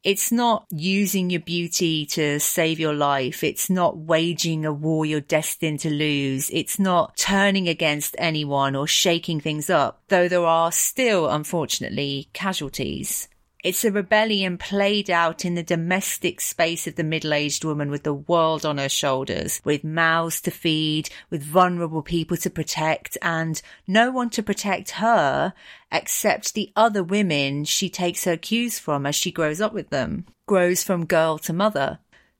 It's 0.03 0.33
not 0.33 0.65
using 0.69 1.29
your 1.29 1.39
beauty 1.39 2.05
to 2.07 2.41
save 2.41 2.77
your 2.77 2.93
life. 2.93 3.41
It's 3.41 3.69
not 3.69 3.95
waging 3.95 4.65
a 4.65 4.73
war 4.73 5.05
you're 5.05 5.21
destined 5.21 5.79
to 5.81 5.89
lose. 5.89 6.49
It's 6.49 6.77
not 6.77 7.15
turning 7.15 7.69
against 7.69 8.17
anyone 8.17 8.75
or 8.75 8.85
shaking 8.85 9.39
things 9.39 9.69
up, 9.69 10.01
though 10.09 10.27
there 10.27 10.45
are 10.45 10.73
still, 10.73 11.29
unfortunately, 11.29 12.27
casualties. 12.33 13.29
It's 13.63 13.85
a 13.85 13.93
rebellion 13.93 14.57
played 14.57 15.09
out 15.09 15.45
in 15.45 15.55
the 15.55 15.63
domestic 15.63 16.41
space 16.41 16.85
of 16.85 16.95
the 16.95 17.03
middle-aged 17.03 17.63
woman 17.63 17.89
with 17.89 18.03
the 18.03 18.13
world 18.13 18.65
on 18.65 18.77
her 18.77 18.89
shoulders, 18.89 19.61
with 19.63 19.85
mouths 19.85 20.41
to 20.41 20.51
feed, 20.51 21.09
with 21.29 21.41
vulnerable 21.41 22.01
people 22.01 22.35
to 22.35 22.49
protect, 22.49 23.17
and 23.21 23.61
no 23.87 24.11
one 24.11 24.29
to 24.31 24.43
protect 24.43 24.91
her 24.91 25.53
except 25.93 26.53
the 26.55 26.73
other 26.75 27.05
women 27.05 27.63
she 27.63 27.89
takes 27.89 28.25
her 28.25 28.35
cues 28.35 28.79
from 28.79 29.05
as 29.05 29.15
she 29.15 29.31
grows 29.31 29.61
up 29.61 29.71
with 29.71 29.91
them, 29.91 30.25
grows 30.45 30.83
from 30.83 31.05
girl 31.05 31.37
to 31.37 31.53
mother. 31.53 31.99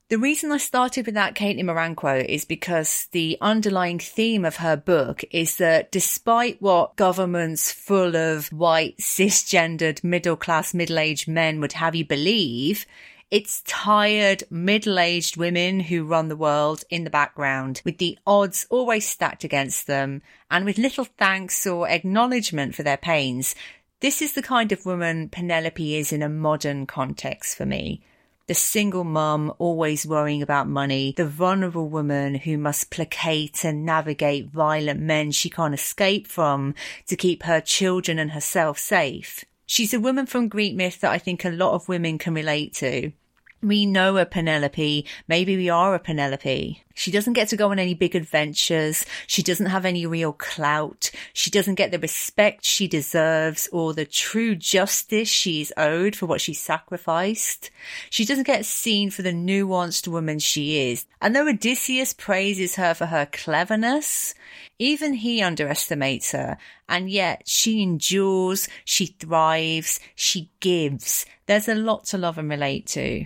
The 0.09 0.17
reason 0.19 0.51
I 0.51 0.57
started 0.57 1.05
with 1.05 1.15
that 1.15 1.33
Caitlin 1.33 1.65
Moran 1.65 1.95
quote 1.95 2.25
is 2.25 2.43
because 2.43 3.07
the 3.13 3.37
underlying 3.39 3.99
theme 3.99 4.43
of 4.43 4.57
her 4.57 4.75
book 4.75 5.23
is 5.31 5.55
that 5.57 5.93
despite 5.93 6.61
what 6.61 6.97
governments 6.97 7.71
full 7.71 8.17
of 8.17 8.49
white, 8.49 8.97
cisgendered, 8.97 10.03
middle 10.03 10.35
class, 10.35 10.73
middle 10.73 10.99
aged 10.99 11.29
men 11.29 11.61
would 11.61 11.73
have 11.73 11.95
you 11.95 12.05
believe, 12.05 12.85
it's 13.31 13.63
tired, 13.65 14.43
middle 14.49 14.99
aged 14.99 15.37
women 15.37 15.79
who 15.79 16.03
run 16.03 16.27
the 16.27 16.35
world 16.35 16.83
in 16.89 17.05
the 17.05 17.09
background, 17.09 17.81
with 17.85 17.97
the 17.97 18.19
odds 18.27 18.67
always 18.69 19.07
stacked 19.07 19.45
against 19.45 19.87
them, 19.87 20.21
and 20.51 20.65
with 20.65 20.77
little 20.77 21.05
thanks 21.05 21.65
or 21.65 21.87
acknowledgement 21.87 22.75
for 22.75 22.83
their 22.83 22.97
pains. 22.97 23.55
This 24.01 24.21
is 24.21 24.33
the 24.33 24.43
kind 24.43 24.73
of 24.73 24.85
woman 24.85 25.29
Penelope 25.29 25.95
is 25.95 26.11
in 26.11 26.21
a 26.21 26.29
modern 26.29 26.85
context 26.85 27.55
for 27.55 27.65
me 27.65 28.03
the 28.47 28.53
single 28.53 29.03
mum 29.03 29.53
always 29.57 30.05
worrying 30.05 30.41
about 30.41 30.67
money, 30.67 31.13
the 31.15 31.25
vulnerable 31.25 31.87
woman 31.87 32.35
who 32.35 32.57
must 32.57 32.91
placate 32.91 33.63
and 33.63 33.85
navigate 33.85 34.47
violent 34.47 34.99
men 34.99 35.31
she 35.31 35.49
can't 35.49 35.73
escape 35.73 36.27
from 36.27 36.75
to 37.07 37.15
keep 37.15 37.43
her 37.43 37.61
children 37.61 38.19
and 38.19 38.31
herself 38.31 38.77
safe. 38.77 39.45
She's 39.65 39.93
a 39.93 39.99
woman 39.99 40.25
from 40.25 40.49
Greek 40.49 40.75
myth 40.75 40.99
that 41.01 41.11
I 41.11 41.17
think 41.17 41.45
a 41.45 41.49
lot 41.49 41.73
of 41.73 41.87
women 41.87 42.17
can 42.17 42.33
relate 42.33 42.73
to 42.75 43.13
we 43.63 43.85
know 43.85 44.17
a 44.17 44.25
Penelope. 44.25 45.05
Maybe 45.27 45.55
we 45.55 45.69
are 45.69 45.95
a 45.95 45.99
Penelope. 45.99 46.83
She 46.95 47.11
doesn't 47.11 47.33
get 47.33 47.47
to 47.47 47.57
go 47.57 47.71
on 47.71 47.79
any 47.79 47.95
big 47.95 48.15
adventures. 48.15 49.05
She 49.25 49.41
doesn't 49.41 49.67
have 49.67 49.85
any 49.85 50.05
real 50.05 50.33
clout. 50.33 51.09
She 51.33 51.49
doesn't 51.49 51.75
get 51.75 51.91
the 51.91 51.97
respect 51.97 52.65
she 52.65 52.87
deserves 52.87 53.67
or 53.71 53.93
the 53.93 54.05
true 54.05 54.55
justice 54.55 55.29
she's 55.29 55.71
owed 55.75 56.15
for 56.15 56.27
what 56.27 56.41
she 56.41 56.53
sacrificed. 56.53 57.71
She 58.09 58.25
doesn't 58.25 58.45
get 58.45 58.65
seen 58.65 59.09
for 59.09 59.23
the 59.23 59.31
nuanced 59.31 60.07
woman 60.07 60.39
she 60.39 60.91
is. 60.91 61.05
And 61.19 61.35
though 61.35 61.47
Odysseus 61.47 62.13
praises 62.13 62.75
her 62.75 62.93
for 62.93 63.07
her 63.07 63.25
cleverness, 63.25 64.35
even 64.77 65.13
he 65.13 65.41
underestimates 65.41 66.31
her. 66.33 66.57
And 66.87 67.09
yet 67.09 67.43
she 67.47 67.81
endures, 67.81 68.67
she 68.85 69.07
thrives, 69.07 69.99
she 70.13 70.51
gives. 70.59 71.25
There's 71.47 71.67
a 71.67 71.75
lot 71.75 72.05
to 72.05 72.17
love 72.17 72.37
and 72.37 72.49
relate 72.49 72.85
to. 72.87 73.25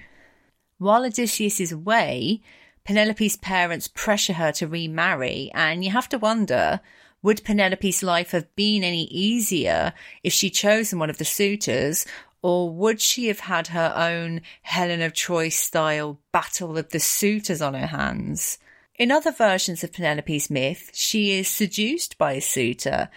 While 0.79 1.05
Odysseus 1.05 1.60
is 1.60 1.72
away, 1.72 2.41
Penelope's 2.84 3.36
parents 3.36 3.88
pressure 3.88 4.34
her 4.34 4.51
to 4.53 4.67
remarry, 4.67 5.51
and 5.55 5.84
you 5.84 5.91
have 5.91 6.07
to 6.10 6.19
wonder 6.19 6.81
would 7.24 7.43
Penelope's 7.43 8.03
life 8.03 8.31
have 8.31 8.55
been 8.55 8.84
any 8.84 9.05
easier 9.05 9.93
if 10.24 10.34
she'd 10.34 10.51
chosen 10.51 11.00
one 11.00 11.10
of 11.10 11.17
the 11.17 11.25
suitors, 11.25 12.05
or 12.43 12.69
would 12.69 13.01
she 13.01 13.27
have 13.27 13.41
had 13.41 13.67
her 13.69 13.91
own 13.96 14.41
Helen 14.62 15.01
of 15.01 15.13
Troy 15.13 15.50
style 15.50 16.19
battle 16.31 16.77
of 16.77 16.89
the 16.89 17.00
suitors 17.00 17.62
on 17.62 17.74
her 17.74 17.88
hands? 17.88 18.60
In 19.00 19.12
other 19.12 19.31
versions 19.31 19.84
of 19.84 19.93
Penelope's 19.93 20.50
myth, 20.50 20.91
she 20.93 21.39
is 21.39 21.48
seduced 21.48 22.19
by 22.19 22.34
a 22.34 22.41
suitor, 22.41 23.10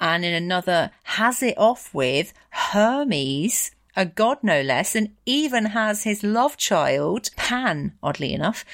and 0.00 0.24
in 0.24 0.34
another, 0.34 0.92
has 1.02 1.42
it 1.42 1.58
off 1.58 1.92
with 1.92 2.32
Hermes, 2.50 3.72
a 3.98 4.06
god 4.06 4.38
no 4.44 4.62
less, 4.62 4.94
and 4.94 5.10
even 5.26 5.66
has 5.66 6.04
his 6.04 6.22
love 6.22 6.56
child, 6.56 7.30
Pan, 7.34 7.94
oddly 8.00 8.32
enough, 8.32 8.64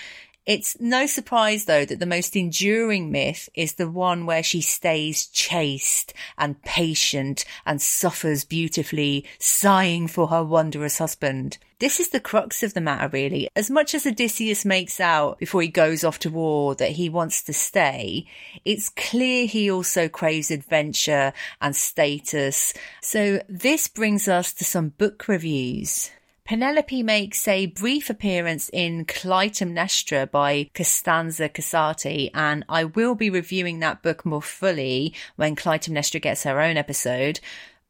it's 0.46 0.78
no 0.78 1.06
surprise, 1.06 1.64
though, 1.64 1.84
that 1.84 2.00
the 2.00 2.06
most 2.06 2.36
enduring 2.36 3.10
myth 3.10 3.48
is 3.54 3.74
the 3.74 3.88
one 3.88 4.26
where 4.26 4.42
she 4.42 4.60
stays 4.60 5.26
chaste 5.26 6.12
and 6.36 6.60
patient 6.62 7.44
and 7.64 7.80
suffers 7.80 8.44
beautifully, 8.44 9.24
sighing 9.38 10.06
for 10.06 10.28
her 10.28 10.44
wondrous 10.44 10.98
husband. 10.98 11.56
This 11.78 11.98
is 11.98 12.10
the 12.10 12.20
crux 12.20 12.62
of 12.62 12.74
the 12.74 12.80
matter, 12.80 13.08
really. 13.08 13.48
As 13.56 13.70
much 13.70 13.94
as 13.94 14.06
Odysseus 14.06 14.64
makes 14.64 15.00
out 15.00 15.38
before 15.38 15.62
he 15.62 15.68
goes 15.68 16.04
off 16.04 16.18
to 16.20 16.30
war 16.30 16.74
that 16.74 16.92
he 16.92 17.08
wants 17.08 17.42
to 17.44 17.52
stay, 17.52 18.26
it's 18.64 18.90
clear 18.90 19.46
he 19.46 19.70
also 19.70 20.08
craves 20.08 20.50
adventure 20.50 21.32
and 21.60 21.74
status. 21.74 22.74
So 23.00 23.40
this 23.48 23.88
brings 23.88 24.28
us 24.28 24.52
to 24.54 24.64
some 24.64 24.90
book 24.90 25.26
reviews. 25.26 26.10
Penelope 26.44 27.02
makes 27.02 27.48
a 27.48 27.64
brief 27.64 28.10
appearance 28.10 28.68
in 28.70 29.06
Clytemnestra 29.06 30.30
by 30.30 30.68
Costanza 30.74 31.48
Casati, 31.48 32.30
and 32.34 32.66
I 32.68 32.84
will 32.84 33.14
be 33.14 33.30
reviewing 33.30 33.78
that 33.78 34.02
book 34.02 34.26
more 34.26 34.42
fully 34.42 35.14
when 35.36 35.56
Clytemnestra 35.56 36.20
gets 36.20 36.42
her 36.42 36.60
own 36.60 36.76
episode. 36.76 37.40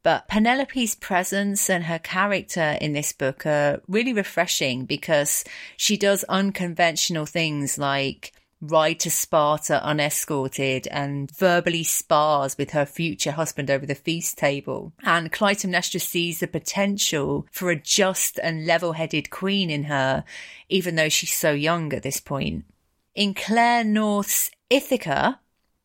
But 0.03 0.29
Penelope's 0.29 0.95
presence 0.95 1.69
and 1.69 1.83
her 1.83 1.99
character 1.99 2.77
in 2.79 2.93
this 2.93 3.11
book 3.11 3.45
are 3.45 3.81
really 3.89 4.13
refreshing 4.13 4.85
because 4.85 5.43
she 5.75 5.97
does 5.97 6.23
unconventional 6.29 7.25
things 7.25 7.77
like 7.77 8.31
ride 8.61 8.99
to 9.01 9.11
Sparta 9.11 9.83
unescorted 9.83 10.87
and 10.87 11.29
verbally 11.31 11.83
spars 11.83 12.57
with 12.57 12.71
her 12.71 12.85
future 12.85 13.31
husband 13.31 13.69
over 13.69 13.85
the 13.85 13.95
feast 13.95 14.37
table. 14.37 14.93
And 15.03 15.31
Clytemnestra 15.31 16.01
sees 16.01 16.39
the 16.39 16.47
potential 16.47 17.47
for 17.51 17.69
a 17.69 17.75
just 17.75 18.39
and 18.39 18.65
level 18.65 18.93
headed 18.93 19.29
queen 19.29 19.69
in 19.69 19.83
her, 19.83 20.23
even 20.69 20.95
though 20.95 21.09
she's 21.09 21.33
so 21.33 21.51
young 21.51 21.93
at 21.93 22.03
this 22.03 22.19
point. 22.19 22.65
In 23.13 23.33
Claire 23.33 23.83
North's 23.83 24.51
Ithaca, 24.69 25.39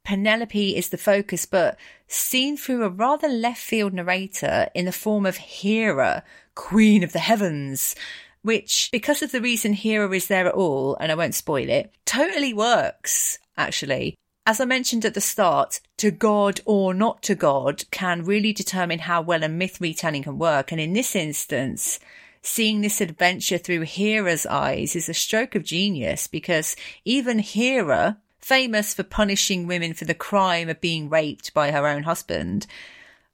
Penelope 0.04 0.76
is 0.76 0.88
the 0.88 0.98
focus, 0.98 1.46
but 1.46 1.76
seen 2.08 2.56
through 2.56 2.82
a 2.82 2.88
rather 2.88 3.28
left 3.28 3.60
field 3.60 3.92
narrator 3.92 4.68
in 4.74 4.84
the 4.86 4.92
form 4.92 5.26
of 5.26 5.36
Hera, 5.36 6.24
Queen 6.54 7.04
of 7.04 7.12
the 7.12 7.20
Heavens, 7.20 7.94
which, 8.42 8.88
because 8.92 9.22
of 9.22 9.32
the 9.32 9.40
reason 9.40 9.72
Hera 9.72 10.10
is 10.12 10.28
there 10.28 10.46
at 10.46 10.54
all, 10.54 10.96
and 11.00 11.12
I 11.12 11.14
won't 11.14 11.34
spoil 11.34 11.68
it, 11.68 11.92
totally 12.04 12.54
works, 12.54 13.38
actually. 13.56 14.16
As 14.46 14.60
I 14.60 14.64
mentioned 14.64 15.04
at 15.04 15.14
the 15.14 15.20
start, 15.20 15.80
to 15.98 16.10
God 16.10 16.60
or 16.64 16.94
not 16.94 17.22
to 17.24 17.34
God 17.34 17.84
can 17.90 18.24
really 18.24 18.52
determine 18.52 19.00
how 19.00 19.20
well 19.20 19.44
a 19.44 19.48
myth 19.48 19.80
retelling 19.80 20.22
can 20.22 20.38
work. 20.38 20.72
And 20.72 20.80
in 20.80 20.94
this 20.94 21.14
instance, 21.14 22.00
seeing 22.42 22.80
this 22.80 23.00
adventure 23.00 23.58
through 23.58 23.82
Hera's 23.82 24.46
eyes 24.46 24.96
is 24.96 25.08
a 25.08 25.14
stroke 25.14 25.54
of 25.54 25.62
genius 25.62 26.26
because 26.26 26.74
even 27.04 27.38
Hera, 27.38 28.18
famous 28.40 28.94
for 28.94 29.02
punishing 29.02 29.66
women 29.66 29.92
for 29.92 30.06
the 30.06 30.14
crime 30.14 30.68
of 30.70 30.80
being 30.80 31.10
raped 31.10 31.52
by 31.52 31.70
her 31.70 31.86
own 31.86 32.04
husband, 32.04 32.66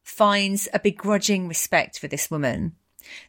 finds 0.02 0.68
a 0.74 0.80
begrudging 0.80 1.48
respect 1.48 1.98
for 1.98 2.08
this 2.08 2.30
woman. 2.30 2.74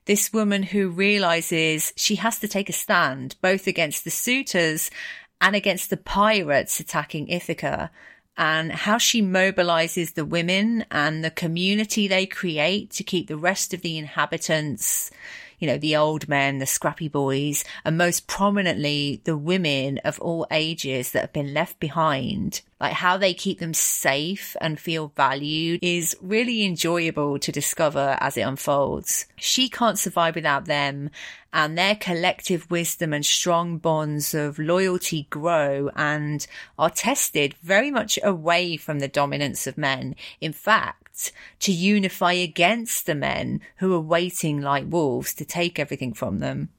This 0.06 0.32
woman 0.34 0.64
who 0.64 0.90
realizes 0.90 1.94
she 1.96 2.16
has 2.16 2.40
to 2.40 2.48
take 2.48 2.70
a 2.70 2.74
stand 2.74 3.36
both 3.42 3.68
against 3.68 4.04
the 4.04 4.12
suitors 4.12 4.90
and 5.42 5.56
against 5.56 5.90
the 5.90 5.98
pirates 5.98 6.80
attacking 6.80 7.28
Ithaca 7.28 7.92
and 8.38 8.72
how 8.72 8.98
she 8.98 9.22
mobilizes 9.22 10.14
the 10.14 10.26
women 10.26 10.86
and 10.92 11.24
the 11.24 11.32
community 11.32 12.08
they 12.08 12.26
create 12.26 12.92
to 12.92 13.04
keep 13.04 13.28
the 13.28 13.38
rest 13.38 13.74
of 13.74 13.82
the 13.82 13.98
inhabitants 13.98 15.12
you 15.60 15.68
know, 15.68 15.78
the 15.78 15.96
old 15.96 16.30
men, 16.30 16.60
the 16.60 16.66
scrappy 16.66 17.08
boys, 17.08 17.64
and 17.84 17.98
most 17.98 18.28
prominently 18.28 19.22
the 19.24 19.38
women 19.38 19.98
of 20.00 20.20
all 20.20 20.46
ages 20.52 21.12
that 21.12 21.22
have 21.22 21.34
been 21.34 21.54
left 21.54 21.80
behind. 21.80 22.62
Like 22.80 22.94
how 22.94 23.18
they 23.18 23.34
keep 23.34 23.60
them 23.60 23.74
safe 23.74 24.56
and 24.62 24.80
feel 24.80 25.12
valued 25.16 25.80
is 25.82 26.16
really 26.22 26.64
enjoyable 26.64 27.40
to 27.40 27.52
discover 27.52 28.18
as 28.20 28.38
it 28.38 28.42
unfolds. 28.42 29.26
She 29.36 29.68
can't 29.68 29.98
survive 29.98 30.36
without 30.36 30.66
them 30.66 31.10
and 31.52 31.76
their 31.76 31.96
collective 31.96 32.70
wisdom 32.70 33.14
and 33.14 33.26
strong 33.26 33.80
bonds 33.80 34.36
of 34.36 34.60
loyalty 34.60 35.26
grow 35.32 35.90
and 35.96 36.46
are 36.78 36.92
tested 36.92 37.56
very 37.64 37.90
much 37.90 38.20
away 38.22 38.78
from 38.78 39.00
the 39.00 39.08
dominance 39.08 39.66
of 39.66 39.76
men. 39.76 40.16
In 40.40 40.54
fact, 40.54 41.07
to 41.60 41.72
unify 41.72 42.34
against 42.34 43.06
the 43.06 43.16
men 43.16 43.62
who 43.78 43.94
are 43.94 44.00
waiting 44.00 44.62
like 44.62 44.86
wolves 44.88 45.34
to 45.36 45.46
take 45.46 45.80
everything 45.80 46.14
from 46.14 46.40
them. 46.40 46.70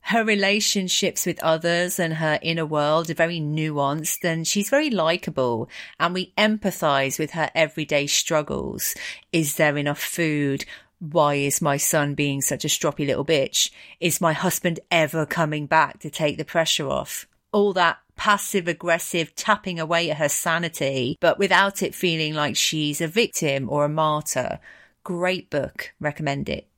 Her 0.00 0.24
relationships 0.24 1.26
with 1.26 1.42
others 1.42 1.98
and 1.98 2.14
her 2.14 2.38
inner 2.40 2.64
world 2.64 3.10
are 3.10 3.14
very 3.14 3.40
nuanced 3.40 4.24
and 4.24 4.48
she's 4.48 4.70
very 4.70 4.88
likable 4.88 5.68
and 6.00 6.14
we 6.14 6.32
empathize 6.38 7.18
with 7.18 7.32
her 7.32 7.50
everyday 7.54 8.06
struggles. 8.06 8.94
Is 9.32 9.56
there 9.56 9.76
enough 9.76 10.00
food? 10.00 10.64
Why 10.98 11.34
is 11.34 11.60
my 11.60 11.76
son 11.76 12.14
being 12.14 12.40
such 12.40 12.64
a 12.64 12.68
stroppy 12.68 13.06
little 13.06 13.24
bitch? 13.24 13.70
Is 14.00 14.20
my 14.20 14.32
husband 14.32 14.80
ever 14.90 15.26
coming 15.26 15.66
back 15.66 15.98
to 16.00 16.10
take 16.10 16.38
the 16.38 16.44
pressure 16.44 16.88
off? 16.88 17.26
All 17.52 17.72
that 17.74 17.98
passive 18.18 18.68
aggressive 18.68 19.34
tapping 19.34 19.80
away 19.80 20.10
at 20.10 20.18
her 20.18 20.28
sanity, 20.28 21.16
but 21.20 21.38
without 21.38 21.82
it 21.82 21.94
feeling 21.94 22.34
like 22.34 22.56
she's 22.56 23.00
a 23.00 23.08
victim 23.08 23.70
or 23.70 23.86
a 23.86 23.88
martyr. 23.88 24.58
Great 25.04 25.48
book. 25.48 25.94
Recommend 25.98 26.50
it. 26.50 26.68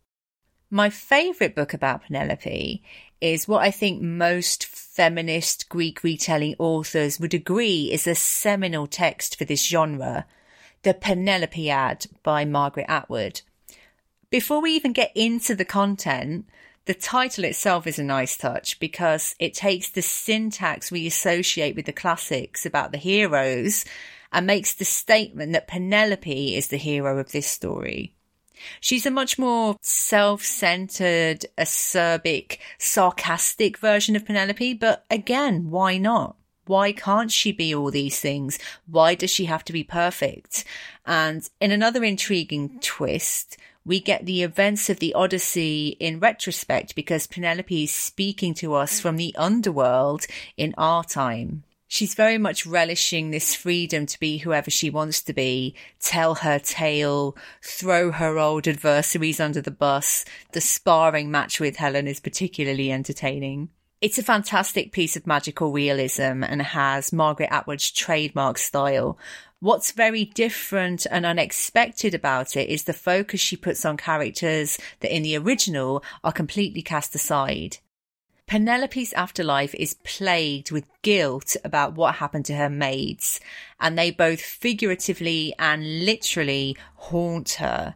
My 0.70 0.88
favourite 0.88 1.57
book 1.57 1.74
about 1.74 2.05
Penelope 2.05 2.81
is 3.20 3.48
what 3.48 3.62
I 3.62 3.72
think 3.72 4.00
most 4.00 4.64
feminist 4.64 5.68
Greek 5.68 6.05
retelling 6.05 6.55
authors 6.59 7.18
would 7.18 7.35
agree 7.35 7.90
is 7.90 8.07
a 8.07 8.14
seminal 8.14 8.87
text 8.87 9.37
for 9.37 9.44
this 9.44 9.66
genre, 9.66 10.26
The 10.83 10.94
Penelopiad 10.94 12.07
by 12.22 12.44
Margaret 12.44 12.87
Atwood. 12.88 13.40
Before 14.31 14.62
we 14.62 14.72
even 14.76 14.92
get 14.92 15.11
into 15.16 15.57
the 15.57 15.64
content, 15.64 16.46
the 16.90 16.94
title 16.94 17.44
itself 17.44 17.87
is 17.87 18.00
a 18.00 18.03
nice 18.03 18.37
touch 18.37 18.81
because 18.81 19.37
it 19.38 19.55
takes 19.55 19.90
the 19.90 20.03
syntax 20.03 20.90
we 20.90 21.07
associate 21.07 21.76
with 21.76 21.87
the 21.87 21.92
classics 21.92 22.66
about 22.66 22.90
the 22.90 22.98
heroes 22.98 23.85
and 24.33 24.44
makes 24.44 24.74
the 24.74 24.85
statement 24.85 25.53
that 25.53 25.68
Penelope 25.68 26.57
is 26.57 26.66
the 26.66 26.76
hero 26.76 27.18
of 27.18 27.31
this 27.31 27.46
story. 27.46 28.12
She's 28.81 29.07
a 29.07 29.11
much 29.12 29.38
more 29.38 29.76
self-centered, 29.83 31.46
acerbic, 31.57 32.59
sarcastic 32.79 33.79
version 33.79 34.16
of 34.16 34.26
Penelope, 34.26 34.74
but 34.74 35.05
again, 35.12 35.70
why 35.70 35.96
not? 35.96 36.35
Why 36.66 36.90
can't 36.90 37.31
she 37.31 37.53
be 37.53 37.72
all 37.72 37.92
these 37.92 38.18
things? 38.18 38.59
Why 38.88 39.14
does 39.14 39.31
she 39.31 39.44
have 39.44 39.64
to 39.66 39.72
be 39.72 39.85
perfect? 39.85 40.64
And 41.07 41.48
in 41.61 41.70
another 41.70 42.03
intriguing 42.03 42.81
twist, 42.81 43.59
we 43.85 44.01
get 44.01 44.27
the 44.27 44.43
events 44.43 44.90
of 44.90 44.99
the 44.99 45.14
Odyssey 45.14 45.97
in 46.01 46.21
retrospect 46.21 46.95
because 46.95 47.27
Penelope 47.27 47.85
is 47.85 47.93
speaking 47.93 48.55
to 48.55 48.75
us 48.75 49.01
from 49.01 49.16
the 49.16 49.35
underworld 49.37 50.27
in 50.57 50.75
our 50.77 51.05
time. 51.05 51.64
She's 51.93 52.14
very 52.14 52.38
much 52.38 52.66
relishing 52.66 53.31
this 53.31 53.57
freedom 53.57 54.07
to 54.07 54.21
be 54.21 54.38
whoever 54.38 54.71
she 54.71 54.90
wants 54.90 55.23
to 55.23 55.33
be, 55.33 55.75
tell 55.99 56.37
her 56.37 56.61
tale, 56.61 57.37
throw 57.64 58.12
her 58.12 58.38
old 58.38 58.69
adversaries 58.69 59.40
under 59.40 59.61
the 59.61 59.73
bus. 59.73 60.25
The 60.53 60.61
sparring 60.61 61.33
match 61.33 61.59
with 61.59 61.77
Helen 61.77 62.07
is 62.07 62.21
particularly 62.21 62.93
entertaining. 62.93 63.71
It's 64.01 64.19
a 64.19 64.23
fantastic 64.23 64.93
piece 64.93 65.16
of 65.16 65.27
magical 65.27 65.73
realism 65.73 66.45
and 66.45 66.62
has 66.62 67.12
Margaret 67.12 67.51
Atwood's 67.51 67.90
trademark 67.90 68.57
style. 68.57 69.19
What's 69.62 69.92
very 69.92 70.25
different 70.25 71.07
and 71.11 71.27
unexpected 71.27 72.14
about 72.14 72.57
it 72.57 72.70
is 72.70 72.85
the 72.85 72.94
focus 72.94 73.40
she 73.40 73.59
puts 73.59 73.85
on 73.85 73.99
characters 73.99 74.79
that 75.01 75.14
in 75.14 75.23
the 75.23 75.37
original 75.37 76.03
are 76.25 76.33
completely 76.33 76.81
cast 76.81 77.14
aside. 77.14 77.77
Penelope's 78.46 79.12
afterlife 79.12 79.75
is 79.75 79.99
plagued 80.03 80.70
with 80.70 80.87
guilt 81.03 81.59
about 81.62 81.94
what 81.94 82.14
happened 82.16 82.46
to 82.46 82.57
her 82.57 82.70
maids, 82.70 83.38
and 83.79 83.99
they 83.99 84.11
both 84.11 84.40
figuratively 84.40 85.55
and 85.59 86.07
literally 86.07 86.75
haunt 86.94 87.51
her. 87.59 87.94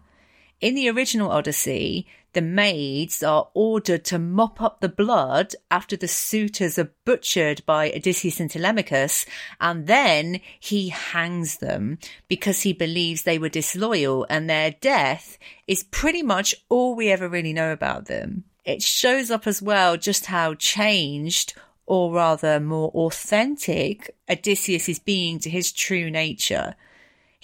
In 0.60 0.74
the 0.74 0.90
original 0.90 1.30
Odyssey, 1.30 2.06
the 2.34 2.42
maids 2.42 3.22
are 3.22 3.48
ordered 3.54 4.04
to 4.06 4.18
mop 4.18 4.60
up 4.60 4.80
the 4.80 4.88
blood 4.88 5.54
after 5.70 5.96
the 5.96 6.08
suitors 6.08 6.78
are 6.78 6.92
butchered 7.04 7.64
by 7.66 7.90
Odysseus 7.90 8.40
and 8.40 8.50
Telemachus, 8.50 9.24
and 9.60 9.86
then 9.86 10.40
he 10.60 10.90
hangs 10.90 11.58
them 11.58 11.98
because 12.28 12.62
he 12.62 12.72
believes 12.72 13.22
they 13.22 13.38
were 13.38 13.48
disloyal, 13.48 14.26
and 14.28 14.48
their 14.48 14.70
death 14.70 15.38
is 15.66 15.82
pretty 15.84 16.22
much 16.22 16.54
all 16.68 16.94
we 16.94 17.10
ever 17.10 17.28
really 17.28 17.52
know 17.52 17.72
about 17.72 18.06
them 18.06 18.44
it 18.64 18.82
shows 18.82 19.30
up 19.30 19.46
as 19.46 19.60
well 19.60 19.96
just 19.96 20.26
how 20.26 20.54
changed 20.54 21.54
or 21.86 22.12
rather 22.12 22.58
more 22.58 22.90
authentic 22.90 24.16
Odysseus 24.28 24.88
is 24.88 24.98
being 24.98 25.38
to 25.38 25.50
his 25.50 25.70
true 25.70 26.10
nature. 26.10 26.74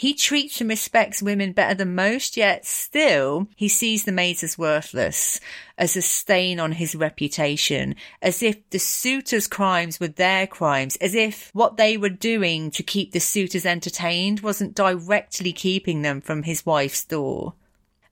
He 0.01 0.15
treats 0.15 0.63
and 0.63 0.71
respects 0.71 1.21
women 1.21 1.53
better 1.53 1.75
than 1.75 1.95
most, 1.95 2.35
yet 2.39 2.65
still 2.65 3.49
he 3.55 3.69
sees 3.69 4.05
the 4.05 4.13
maids 4.13 4.43
as 4.43 4.57
worthless, 4.57 5.39
as 5.77 5.95
a 5.95 6.01
stain 6.01 6.59
on 6.59 6.73
his 6.73 6.95
reputation, 6.95 7.95
as 8.23 8.43
if 8.43 8.67
the 8.71 8.79
suitors' 8.79 9.47
crimes 9.47 10.01
were 10.01 10.09
their 10.09 10.47
crimes, 10.47 10.97
as 11.03 11.15
if 11.15 11.51
what 11.53 11.77
they 11.77 11.99
were 11.99 12.09
doing 12.09 12.71
to 12.71 12.83
keep 12.83 13.13
the 13.13 13.21
suitors 13.21 13.67
entertained 13.67 14.41
wasn't 14.41 14.75
directly 14.75 15.53
keeping 15.53 16.01
them 16.01 16.23
from 16.23 16.45
his 16.45 16.65
wife's 16.65 17.05
door. 17.05 17.53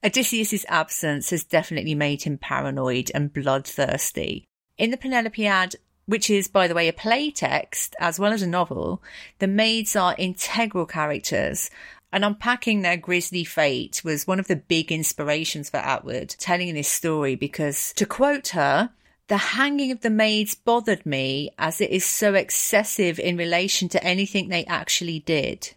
Odysseus's 0.03 0.67
absence 0.69 1.31
has 1.31 1.43
definitely 1.43 1.95
made 1.95 2.21
him 2.21 2.37
paranoid 2.37 3.09
and 3.15 3.33
bloodthirsty. 3.33 4.45
In 4.77 4.91
the 4.91 4.97
Penelopiad, 4.97 5.73
which 6.09 6.27
is, 6.27 6.47
by 6.47 6.67
the 6.67 6.73
way, 6.73 6.87
a 6.87 6.93
play 6.93 7.29
text 7.29 7.95
as 7.99 8.19
well 8.19 8.33
as 8.33 8.41
a 8.41 8.47
novel, 8.47 8.99
the 9.37 9.47
maids 9.47 9.95
are 9.95 10.15
integral 10.17 10.87
characters. 10.87 11.69
And 12.11 12.25
unpacking 12.25 12.81
their 12.81 12.97
grisly 12.97 13.43
fate 13.43 14.01
was 14.03 14.25
one 14.25 14.39
of 14.39 14.47
the 14.47 14.55
big 14.55 14.91
inspirations 14.91 15.69
for 15.69 15.77
Atwood 15.77 16.29
telling 16.39 16.73
this 16.73 16.87
story 16.87 17.35
because, 17.35 17.93
to 17.93 18.07
quote 18.07 18.47
her, 18.49 18.89
the 19.27 19.37
hanging 19.37 19.91
of 19.91 20.01
the 20.01 20.09
maids 20.09 20.55
bothered 20.55 21.05
me 21.05 21.51
as 21.59 21.79
it 21.79 21.91
is 21.91 22.03
so 22.03 22.33
excessive 22.33 23.19
in 23.19 23.37
relation 23.37 23.87
to 23.89 24.03
anything 24.03 24.49
they 24.49 24.65
actually 24.65 25.19
did. 25.19 25.75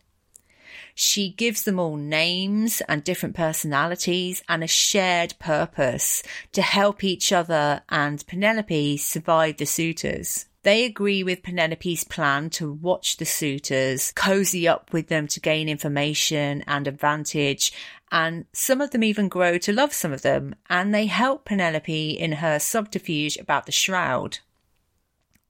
She 0.95 1.31
gives 1.31 1.63
them 1.63 1.79
all 1.79 1.97
names 1.97 2.83
and 2.89 3.03
different 3.03 3.35
personalities 3.35 4.43
and 4.49 4.63
a 4.63 4.67
shared 4.67 5.35
purpose 5.39 6.23
to 6.53 6.63
help 6.63 7.03
each 7.03 7.33
other 7.33 7.83
and 7.89 8.27
Penelope 8.27 8.97
survive 8.99 9.57
the 9.57 9.67
suitors. 9.67 10.47
They 10.63 10.85
agree 10.85 11.25
with 11.25 11.43
Penelope's 11.43 12.05
plan 12.05 12.49
to 12.51 12.73
watch 12.73 13.17
the 13.17 13.25
suitors, 13.25 14.13
cozy 14.13 14.69
up 14.69 14.93
with 14.93 15.09
them 15.09 15.27
to 15.29 15.41
gain 15.41 15.69
information 15.69 16.63
and 16.69 16.87
advantage, 16.87 17.73
and 18.13 18.45
some 18.53 18.81
of 18.81 18.93
them 18.93 19.03
even 19.03 19.29
grow 19.29 19.59
to 19.59 19.73
love 19.73 19.93
some 19.93 20.13
of 20.13 20.23
them, 20.23 20.55
and 20.71 20.95
they 20.95 21.07
help 21.07 21.47
Penelope 21.47 22.11
in 22.11 22.33
her 22.33 22.61
subterfuge 22.61 23.37
about 23.39 23.67
the 23.67 23.73
shroud. 23.73 24.39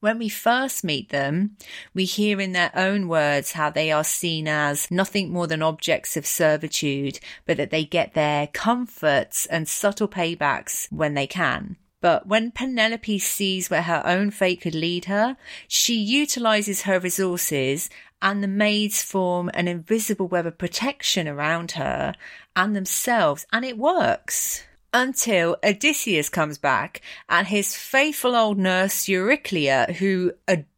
When 0.03 0.19
we 0.19 0.29
first 0.29 0.83
meet 0.83 1.11
them, 1.11 1.57
we 1.95 2.07
hear 2.07 2.41
in 2.41 2.51
their 2.51 2.73
own 2.75 3.07
words 3.07 3.53
how 3.53 3.71
they 3.71 3.93
are 3.93 4.03
seen 4.03 4.49
as 4.49 4.91
nothing 4.91 5.31
more 5.31 5.47
than 5.47 5.63
objects 5.63 6.17
of 6.17 6.27
servitude, 6.27 7.21
but 7.47 7.57
that 7.59 7.71
they 7.71 7.85
get 7.85 8.15
their 8.15 8.49
comforts 8.49 9.47
and 9.47 9.69
subtle 9.69 10.09
paybacks 10.09 10.91
when 10.91 11.15
they 11.15 11.29
can. 11.29 11.77
But 12.01 12.27
when 12.27 12.51
Penelope 12.51 13.21
sees 13.21 13.71
where 13.71 13.83
her 13.83 14.03
own 14.05 14.33
fate 14.33 14.61
could 14.61 14.75
lead 14.75 15.05
her, 15.05 15.37
she 15.69 15.95
utilizes 15.95 16.83
her 16.83 16.99
resources 16.99 17.89
and 18.21 18.43
the 18.43 18.49
maids 18.49 19.05
form 19.05 19.53
an 19.55 19.69
invisible 19.69 20.27
web 20.27 20.47
of 20.47 20.59
protection 20.59 21.29
around 21.29 21.73
her 21.73 22.17
and 22.57 22.75
themselves, 22.75 23.47
and 23.53 23.65
it 23.65 23.79
works 23.79 24.65
until 24.93 25.57
Odysseus 25.65 26.29
comes 26.29 26.59
back 26.59 27.01
and 27.29 27.47
his 27.47 27.75
faithful 27.75 28.35
old 28.37 28.59
nurse 28.59 29.07
Eurycleia, 29.07 29.95
who 29.97 30.33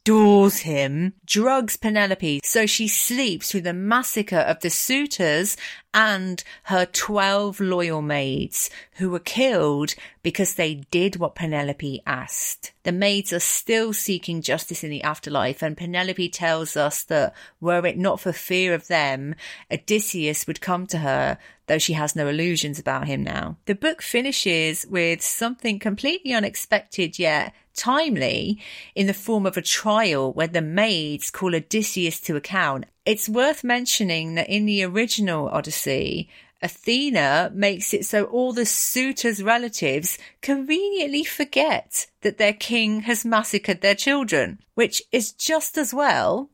adores 0.07 0.59
him, 0.59 1.14
drugs 1.25 1.79
Penelope 1.79 2.40
so 2.45 2.67
she 2.67 2.87
sleeps 2.87 3.51
through 3.51 3.62
the 3.62 3.73
massacre 3.73 4.37
of 4.37 4.61
the 4.61 4.69
suitors 4.69 5.57
and 5.95 6.45
her 6.64 6.85
12 6.85 7.59
loyal 7.59 8.03
maids 8.03 8.69
who 8.97 9.09
were 9.09 9.19
killed 9.19 9.95
because 10.23 10.55
they 10.55 10.75
did 10.90 11.17
what 11.17 11.35
Penelope 11.35 12.03
asked. 12.07 12.73
The 12.83 12.93
maids 12.93 13.33
are 13.33 13.40
still 13.40 13.95
seeking 13.95 14.43
justice 14.43 14.85
in 14.85 14.90
the 14.90 15.03
afterlife 15.03 15.62
and 15.62 15.75
Penelope 15.75 16.29
tells 16.29 16.77
us 16.77 17.03
that 17.05 17.35
were 17.61 17.87
it 17.87 17.97
not 17.97 18.21
for 18.21 18.33
fear 18.33 18.75
of 18.75 18.88
them, 18.88 19.35
Odysseus 19.73 20.47
would 20.47 20.61
come 20.61 20.87
to 20.88 20.99
her, 20.99 21.38
though 21.67 21.79
she 21.79 21.95
has 21.95 22.14
no 22.14 22.29
illusions 22.29 22.79
about 22.79 23.07
him 23.07 23.23
now. 23.23 23.57
The 23.64 23.75
book 23.75 24.03
finishes 24.03 24.87
with 24.87 25.23
something 25.23 25.79
completely 25.79 26.35
unexpected 26.35 27.19
yet 27.19 27.55
timely 27.75 28.59
in 28.95 29.07
the 29.07 29.15
form 29.15 29.47
of 29.47 29.57
a 29.57 29.63
trial 29.63 30.33
where 30.33 30.47
the 30.47 30.63
maids 30.63 31.31
call 31.31 31.55
Odysseus 31.55 32.21
to 32.21 32.37
account. 32.37 32.87
It's 33.05 33.29
worth 33.29 33.65
mentioning 33.65 34.35
that 34.35 34.49
in 34.49 34.67
the 34.67 34.85
original 34.85 35.49
Odyssey, 35.49 36.29
Athena 36.63 37.51
makes 37.53 37.93
it 37.93 38.07
so 38.07 38.25
all 38.25 38.55
the 38.55 38.65
suitors' 38.65 39.43
relatives 39.43 40.19
conveniently 40.41 41.23
forget 41.23 42.07
that 42.23 42.39
their 42.39 42.55
king 42.55 43.03
has 43.03 43.25
massacred 43.25 43.83
their 43.83 43.95
children, 43.95 44.61
which 44.75 45.03
is 45.13 45.33
just 45.33 45.77
as 45.77 45.93
well. 45.93 46.49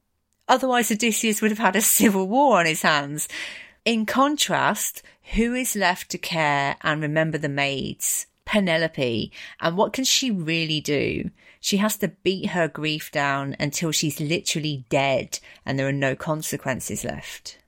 Otherwise, 0.49 0.91
Odysseus 0.91 1.41
would 1.41 1.53
have 1.53 1.59
had 1.59 1.77
a 1.77 1.81
civil 1.99 2.27
war 2.27 2.59
on 2.59 2.67
his 2.67 2.83
hands. 2.83 3.29
In 3.85 4.05
contrast, 4.05 5.03
who 5.35 5.55
is 5.55 5.77
left 5.77 6.11
to 6.11 6.19
care 6.19 6.77
and 6.83 7.01
remember 7.01 7.39
the 7.39 7.49
maids? 7.49 8.27
Penelope. 8.51 9.31
And 9.61 9.77
what 9.77 9.93
can 9.93 10.03
she 10.03 10.33
really 10.33 10.81
do? 10.81 11.31
She 11.61 11.77
has 11.77 11.97
to 11.99 12.09
beat 12.09 12.47
her 12.51 12.67
grief 12.67 13.13
down 13.13 13.55
until 13.61 13.93
she's 13.93 14.19
literally 14.19 14.85
dead 14.89 15.39
and 15.65 15.79
there 15.79 15.87
are 15.87 15.93
no 15.93 16.17
consequences 16.17 17.05
left. 17.05 17.60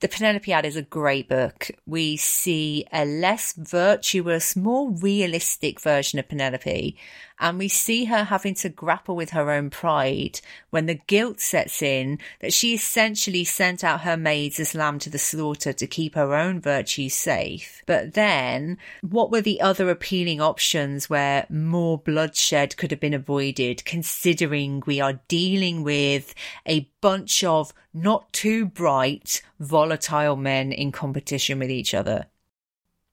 The 0.00 0.08
Penelopiad 0.08 0.64
is 0.64 0.76
a 0.76 0.82
great 0.82 1.26
book. 1.26 1.70
We 1.86 2.18
see 2.18 2.84
a 2.92 3.06
less 3.06 3.54
virtuous, 3.54 4.54
more 4.54 4.90
realistic 4.90 5.80
version 5.80 6.18
of 6.18 6.28
Penelope, 6.28 6.96
and 7.38 7.58
we 7.58 7.68
see 7.68 8.04
her 8.06 8.24
having 8.24 8.54
to 8.56 8.68
grapple 8.68 9.16
with 9.16 9.30
her 9.30 9.50
own 9.50 9.70
pride 9.70 10.40
when 10.70 10.86
the 10.86 11.00
guilt 11.06 11.40
sets 11.40 11.82
in 11.82 12.18
that 12.40 12.52
she 12.52 12.74
essentially 12.74 13.44
sent 13.44 13.84
out 13.84 14.02
her 14.02 14.16
maids 14.16 14.60
as 14.60 14.74
lamb 14.74 14.98
to 14.98 15.10
the 15.10 15.18
slaughter 15.18 15.72
to 15.72 15.86
keep 15.86 16.14
her 16.14 16.34
own 16.34 16.60
virtues 16.60 17.14
safe. 17.14 17.82
But 17.86 18.14
then, 18.14 18.78
what 19.02 19.30
were 19.30 19.42
the 19.42 19.60
other 19.60 19.90
appealing 19.90 20.40
options 20.40 21.08
where 21.08 21.46
more 21.48 21.98
bloodshed 21.98 22.76
could 22.76 22.90
have 22.90 23.00
been 23.00 23.14
avoided, 23.14 23.84
considering 23.84 24.82
we 24.86 25.00
are 25.00 25.20
dealing 25.28 25.82
with 25.82 26.34
a 26.66 26.88
bunch 27.06 27.44
of 27.44 27.72
not 27.94 28.32
too 28.32 28.66
bright, 28.66 29.40
volatile 29.60 30.34
men 30.34 30.72
in 30.72 30.90
competition 30.90 31.60
with 31.60 31.70
each 31.70 31.94
other. 31.94 32.26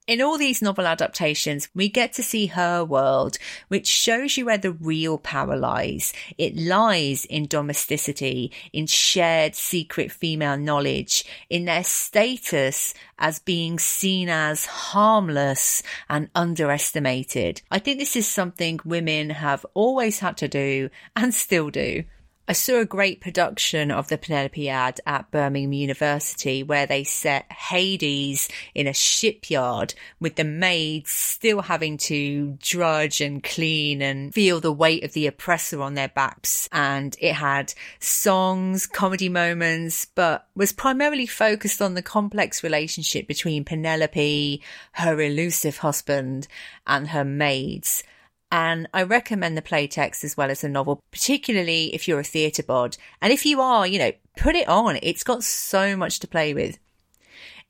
In 0.08 0.20
all 0.20 0.36
these 0.36 0.60
novel 0.60 0.84
adaptations, 0.84 1.68
we 1.76 1.88
get 1.88 2.12
to 2.14 2.22
see 2.24 2.46
her 2.46 2.84
world, 2.84 3.38
which 3.68 3.86
shows 3.86 4.36
you 4.36 4.46
where 4.46 4.58
the 4.58 4.72
real 4.72 5.16
power 5.16 5.56
lies. 5.56 6.12
It 6.36 6.56
lies 6.56 7.24
in 7.24 7.46
domesticity, 7.46 8.50
in 8.72 8.88
shared 8.88 9.54
secret 9.54 10.10
female 10.10 10.56
knowledge, 10.56 11.24
in 11.48 11.64
their 11.64 11.84
status 11.84 12.94
as 13.16 13.38
being 13.38 13.78
seen 13.78 14.28
as 14.28 14.66
harmless 14.66 15.84
and 16.08 16.30
underestimated. 16.34 17.62
I 17.70 17.78
think 17.78 18.00
this 18.00 18.16
is 18.16 18.26
something 18.26 18.80
women 18.84 19.30
have 19.30 19.64
always 19.72 20.18
had 20.18 20.36
to 20.38 20.48
do 20.48 20.90
and 21.14 21.32
still 21.32 21.70
do. 21.70 22.02
I 22.46 22.52
saw 22.52 22.80
a 22.80 22.84
great 22.84 23.22
production 23.22 23.90
of 23.90 24.08
the 24.08 24.18
Penelopiad 24.18 25.00
at 25.06 25.30
Birmingham 25.30 25.72
University 25.72 26.62
where 26.62 26.84
they 26.84 27.02
set 27.02 27.50
Hades 27.50 28.50
in 28.74 28.86
a 28.86 28.92
shipyard 28.92 29.94
with 30.20 30.36
the 30.36 30.44
maids 30.44 31.10
still 31.10 31.62
having 31.62 31.96
to 31.98 32.58
drudge 32.60 33.22
and 33.22 33.42
clean 33.42 34.02
and 34.02 34.34
feel 34.34 34.60
the 34.60 34.74
weight 34.74 35.04
of 35.04 35.14
the 35.14 35.26
oppressor 35.26 35.80
on 35.80 35.94
their 35.94 36.08
backs. 36.08 36.68
And 36.70 37.16
it 37.18 37.32
had 37.32 37.72
songs, 37.98 38.86
comedy 38.86 39.30
moments, 39.30 40.04
but 40.04 40.46
was 40.54 40.70
primarily 40.70 41.26
focused 41.26 41.80
on 41.80 41.94
the 41.94 42.02
complex 42.02 42.62
relationship 42.62 43.26
between 43.26 43.64
Penelope, 43.64 44.60
her 44.92 45.18
elusive 45.18 45.78
husband, 45.78 46.46
and 46.86 47.08
her 47.08 47.24
maids. 47.24 48.04
And 48.50 48.88
I 48.94 49.02
recommend 49.02 49.56
the 49.56 49.62
playtext 49.62 50.22
as 50.22 50.36
well 50.36 50.50
as 50.50 50.60
the 50.60 50.68
novel, 50.68 51.00
particularly 51.10 51.94
if 51.94 52.06
you're 52.06 52.20
a 52.20 52.24
theatre 52.24 52.62
bod. 52.62 52.96
And 53.20 53.32
if 53.32 53.44
you 53.44 53.60
are, 53.60 53.86
you 53.86 53.98
know, 53.98 54.12
put 54.36 54.54
it 54.54 54.68
on. 54.68 54.98
It's 55.02 55.24
got 55.24 55.42
so 55.42 55.96
much 55.96 56.20
to 56.20 56.28
play 56.28 56.54
with. 56.54 56.78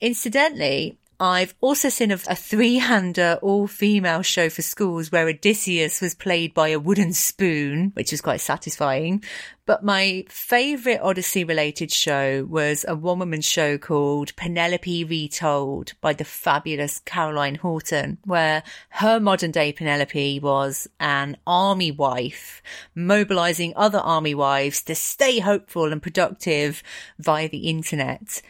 Incidentally, 0.00 0.98
I've 1.20 1.54
also 1.60 1.88
seen 1.88 2.10
a, 2.10 2.14
a 2.14 2.34
three-hander 2.34 3.38
all-female 3.40 4.22
show 4.22 4.50
for 4.50 4.62
schools 4.62 5.12
where 5.12 5.28
Odysseus 5.28 6.00
was 6.00 6.14
played 6.14 6.54
by 6.54 6.68
a 6.68 6.78
wooden 6.78 7.12
spoon, 7.12 7.92
which 7.94 8.10
was 8.10 8.20
quite 8.20 8.40
satisfying. 8.40 9.22
But 9.66 9.84
my 9.84 10.24
favourite 10.28 11.00
Odyssey-related 11.00 11.90
show 11.90 12.44
was 12.44 12.84
a 12.86 12.96
one-woman 12.96 13.40
show 13.42 13.78
called 13.78 14.34
Penelope 14.36 15.04
Retold 15.04 15.94
by 16.00 16.12
the 16.12 16.24
fabulous 16.24 17.00
Caroline 17.04 17.54
Horton, 17.54 18.18
where 18.24 18.62
her 18.90 19.20
modern-day 19.20 19.72
Penelope 19.72 20.40
was 20.40 20.88
an 20.98 21.36
army 21.46 21.92
wife, 21.92 22.62
mobilising 22.94 23.72
other 23.76 24.00
army 24.00 24.34
wives 24.34 24.82
to 24.82 24.94
stay 24.94 25.38
hopeful 25.38 25.92
and 25.92 26.02
productive 26.02 26.82
via 27.18 27.48
the 27.48 27.68
internet 27.68 28.42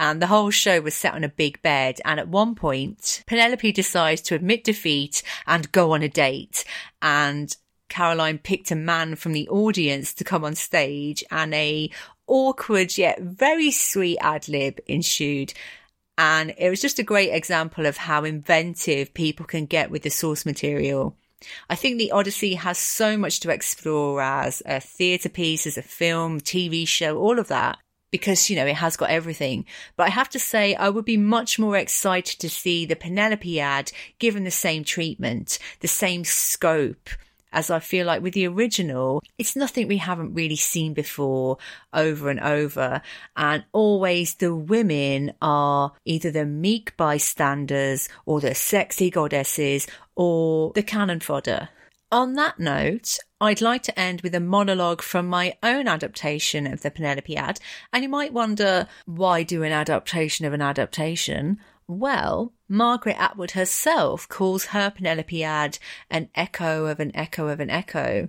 and 0.00 0.20
the 0.20 0.28
whole 0.28 0.50
show 0.50 0.80
was 0.80 0.94
set 0.94 1.12
on 1.12 1.24
a 1.24 1.28
big 1.28 1.60
bed. 1.60 2.00
And 2.06 2.18
at 2.18 2.26
one 2.26 2.54
point, 2.54 3.22
Penelope 3.26 3.70
decides 3.70 4.22
to 4.22 4.34
admit 4.34 4.64
defeat 4.64 5.22
and 5.46 5.70
go 5.72 5.92
on 5.92 6.02
a 6.02 6.08
date. 6.08 6.64
And 7.02 7.54
Caroline 7.90 8.38
picked 8.38 8.70
a 8.70 8.76
man 8.76 9.14
from 9.14 9.34
the 9.34 9.46
audience 9.50 10.14
to 10.14 10.24
come 10.24 10.42
on 10.42 10.54
stage 10.54 11.22
and 11.30 11.52
a 11.52 11.90
awkward 12.26 12.96
yet 12.96 13.20
very 13.20 13.70
sweet 13.70 14.16
ad 14.22 14.48
lib 14.48 14.80
ensued. 14.86 15.52
And 16.16 16.54
it 16.56 16.70
was 16.70 16.80
just 16.80 16.98
a 16.98 17.02
great 17.02 17.34
example 17.34 17.84
of 17.84 17.98
how 17.98 18.24
inventive 18.24 19.12
people 19.12 19.44
can 19.44 19.66
get 19.66 19.90
with 19.90 20.02
the 20.02 20.10
source 20.10 20.46
material. 20.46 21.14
I 21.68 21.74
think 21.74 21.98
the 21.98 22.12
Odyssey 22.12 22.54
has 22.54 22.78
so 22.78 23.18
much 23.18 23.40
to 23.40 23.50
explore 23.50 24.22
as 24.22 24.62
a 24.64 24.80
theatre 24.80 25.28
piece, 25.28 25.66
as 25.66 25.76
a 25.76 25.82
film, 25.82 26.40
TV 26.40 26.88
show, 26.88 27.18
all 27.18 27.38
of 27.38 27.48
that 27.48 27.78
because, 28.10 28.50
you 28.50 28.56
know, 28.56 28.66
it 28.66 28.76
has 28.76 28.96
got 28.96 29.10
everything. 29.10 29.64
But 29.96 30.06
I 30.08 30.10
have 30.10 30.28
to 30.30 30.38
say, 30.38 30.74
I 30.74 30.88
would 30.88 31.04
be 31.04 31.16
much 31.16 31.58
more 31.58 31.76
excited 31.76 32.38
to 32.40 32.50
see 32.50 32.86
the 32.86 32.96
Penelopiad 32.96 33.92
given 34.18 34.44
the 34.44 34.50
same 34.50 34.84
treatment, 34.84 35.58
the 35.80 35.88
same 35.88 36.24
scope. 36.24 37.10
As 37.52 37.68
I 37.68 37.80
feel 37.80 38.06
like 38.06 38.22
with 38.22 38.34
the 38.34 38.46
original, 38.46 39.24
it's 39.36 39.56
nothing 39.56 39.88
we 39.88 39.96
haven't 39.96 40.34
really 40.34 40.56
seen 40.56 40.94
before 40.94 41.58
over 41.92 42.30
and 42.30 42.38
over. 42.38 43.02
And 43.36 43.64
always 43.72 44.34
the 44.34 44.54
women 44.54 45.32
are 45.42 45.92
either 46.04 46.30
the 46.30 46.44
meek 46.46 46.96
bystanders 46.96 48.08
or 48.24 48.40
the 48.40 48.54
sexy 48.54 49.10
goddesses 49.10 49.88
or 50.14 50.72
the 50.74 50.84
cannon 50.84 51.18
fodder. 51.18 51.70
On 52.12 52.34
that 52.34 52.58
note, 52.58 53.18
I'd 53.40 53.60
like 53.60 53.84
to 53.84 53.98
end 53.98 54.22
with 54.22 54.34
a 54.34 54.40
monologue 54.40 55.00
from 55.00 55.28
my 55.28 55.56
own 55.62 55.86
adaptation 55.86 56.66
of 56.66 56.82
the 56.82 56.90
Penelopiad. 56.90 57.60
And 57.92 58.02
you 58.02 58.08
might 58.08 58.32
wonder, 58.32 58.88
why 59.06 59.44
do 59.44 59.62
an 59.62 59.70
adaptation 59.70 60.44
of 60.44 60.52
an 60.52 60.60
adaptation? 60.60 61.60
Well, 61.86 62.52
Margaret 62.68 63.16
Atwood 63.16 63.52
herself 63.52 64.28
calls 64.28 64.66
her 64.66 64.90
Penelopiad 64.90 65.78
an 66.10 66.30
echo 66.34 66.86
of 66.86 66.98
an 66.98 67.14
echo 67.14 67.46
of 67.46 67.60
an 67.60 67.70
echo. 67.70 68.28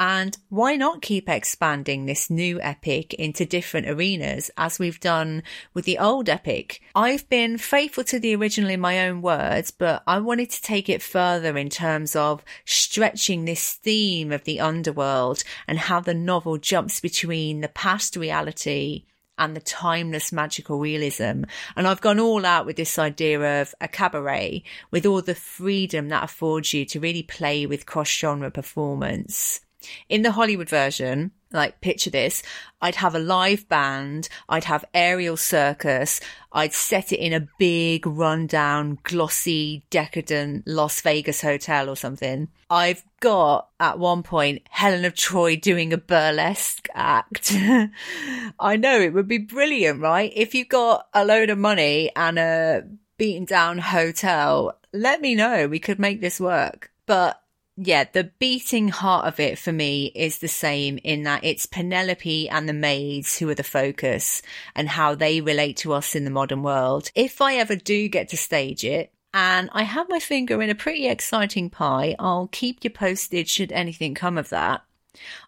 And 0.00 0.38
why 0.48 0.76
not 0.76 1.02
keep 1.02 1.28
expanding 1.28 2.06
this 2.06 2.30
new 2.30 2.60
epic 2.60 3.14
into 3.14 3.44
different 3.44 3.88
arenas 3.88 4.48
as 4.56 4.78
we've 4.78 5.00
done 5.00 5.42
with 5.74 5.86
the 5.86 5.98
old 5.98 6.28
epic? 6.28 6.80
I've 6.94 7.28
been 7.28 7.58
faithful 7.58 8.04
to 8.04 8.20
the 8.20 8.36
original 8.36 8.70
in 8.70 8.78
my 8.78 9.08
own 9.08 9.22
words, 9.22 9.72
but 9.72 10.04
I 10.06 10.20
wanted 10.20 10.50
to 10.50 10.62
take 10.62 10.88
it 10.88 11.02
further 11.02 11.58
in 11.58 11.68
terms 11.68 12.14
of 12.14 12.44
stretching 12.64 13.44
this 13.44 13.72
theme 13.72 14.30
of 14.30 14.44
the 14.44 14.60
underworld 14.60 15.42
and 15.66 15.80
how 15.80 15.98
the 15.98 16.14
novel 16.14 16.58
jumps 16.58 17.00
between 17.00 17.60
the 17.60 17.68
past 17.68 18.14
reality 18.14 19.04
and 19.36 19.56
the 19.56 19.60
timeless 19.60 20.30
magical 20.30 20.78
realism. 20.78 21.42
And 21.74 21.88
I've 21.88 22.00
gone 22.00 22.20
all 22.20 22.46
out 22.46 22.66
with 22.66 22.76
this 22.76 23.00
idea 23.00 23.62
of 23.62 23.74
a 23.80 23.88
cabaret 23.88 24.62
with 24.92 25.06
all 25.06 25.22
the 25.22 25.34
freedom 25.34 26.08
that 26.10 26.22
affords 26.22 26.72
you 26.72 26.84
to 26.86 27.00
really 27.00 27.24
play 27.24 27.66
with 27.66 27.86
cross 27.86 28.10
genre 28.10 28.52
performance. 28.52 29.60
In 30.08 30.22
the 30.22 30.32
Hollywood 30.32 30.68
version, 30.68 31.32
like 31.52 31.80
picture 31.80 32.10
this, 32.10 32.42
I'd 32.80 32.96
have 32.96 33.14
a 33.14 33.20
live 33.20 33.68
band, 33.68 34.28
I'd 34.48 34.64
have 34.64 34.84
aerial 34.92 35.36
circus, 35.36 36.20
I'd 36.52 36.72
set 36.72 37.12
it 37.12 37.20
in 37.20 37.32
a 37.32 37.48
big 37.58 38.06
rundown, 38.06 38.98
glossy, 39.02 39.84
decadent 39.90 40.66
Las 40.66 41.00
Vegas 41.00 41.40
hotel 41.40 41.88
or 41.88 41.96
something. 41.96 42.48
I've 42.70 43.04
got 43.20 43.68
at 43.80 43.98
one 43.98 44.22
point 44.22 44.62
Helen 44.70 45.04
of 45.04 45.14
Troy 45.14 45.56
doing 45.56 45.92
a 45.92 45.98
burlesque 45.98 46.88
act. 46.94 47.52
I 48.60 48.76
know 48.76 49.00
it 49.00 49.14
would 49.14 49.28
be 49.28 49.38
brilliant, 49.38 50.00
right? 50.00 50.32
If 50.34 50.54
you 50.54 50.64
got 50.64 51.06
a 51.14 51.24
load 51.24 51.50
of 51.50 51.58
money 51.58 52.10
and 52.14 52.38
a 52.38 52.84
beaten 53.16 53.44
down 53.44 53.78
hotel, 53.78 54.78
let 54.92 55.20
me 55.20 55.34
know. 55.34 55.66
We 55.66 55.78
could 55.78 55.98
make 55.98 56.20
this 56.20 56.40
work. 56.40 56.90
But 57.06 57.42
yeah, 57.80 58.04
the 58.12 58.24
beating 58.40 58.88
heart 58.88 59.26
of 59.26 59.38
it 59.38 59.56
for 59.56 59.72
me 59.72 60.06
is 60.14 60.38
the 60.38 60.48
same 60.48 60.98
in 61.04 61.22
that 61.22 61.44
it's 61.44 61.64
Penelope 61.64 62.48
and 62.48 62.68
the 62.68 62.72
maids 62.72 63.38
who 63.38 63.48
are 63.48 63.54
the 63.54 63.62
focus 63.62 64.42
and 64.74 64.88
how 64.88 65.14
they 65.14 65.40
relate 65.40 65.76
to 65.78 65.92
us 65.92 66.16
in 66.16 66.24
the 66.24 66.30
modern 66.30 66.64
world. 66.64 67.12
If 67.14 67.40
I 67.40 67.54
ever 67.54 67.76
do 67.76 68.08
get 68.08 68.30
to 68.30 68.36
stage 68.36 68.84
it, 68.84 69.12
and 69.32 69.70
I 69.72 69.84
have 69.84 70.08
my 70.08 70.18
finger 70.18 70.60
in 70.60 70.70
a 70.70 70.74
pretty 70.74 71.06
exciting 71.06 71.70
pie, 71.70 72.16
I'll 72.18 72.48
keep 72.48 72.82
you 72.82 72.90
posted 72.90 73.48
should 73.48 73.70
anything 73.70 74.14
come 74.14 74.38
of 74.38 74.48
that. 74.48 74.82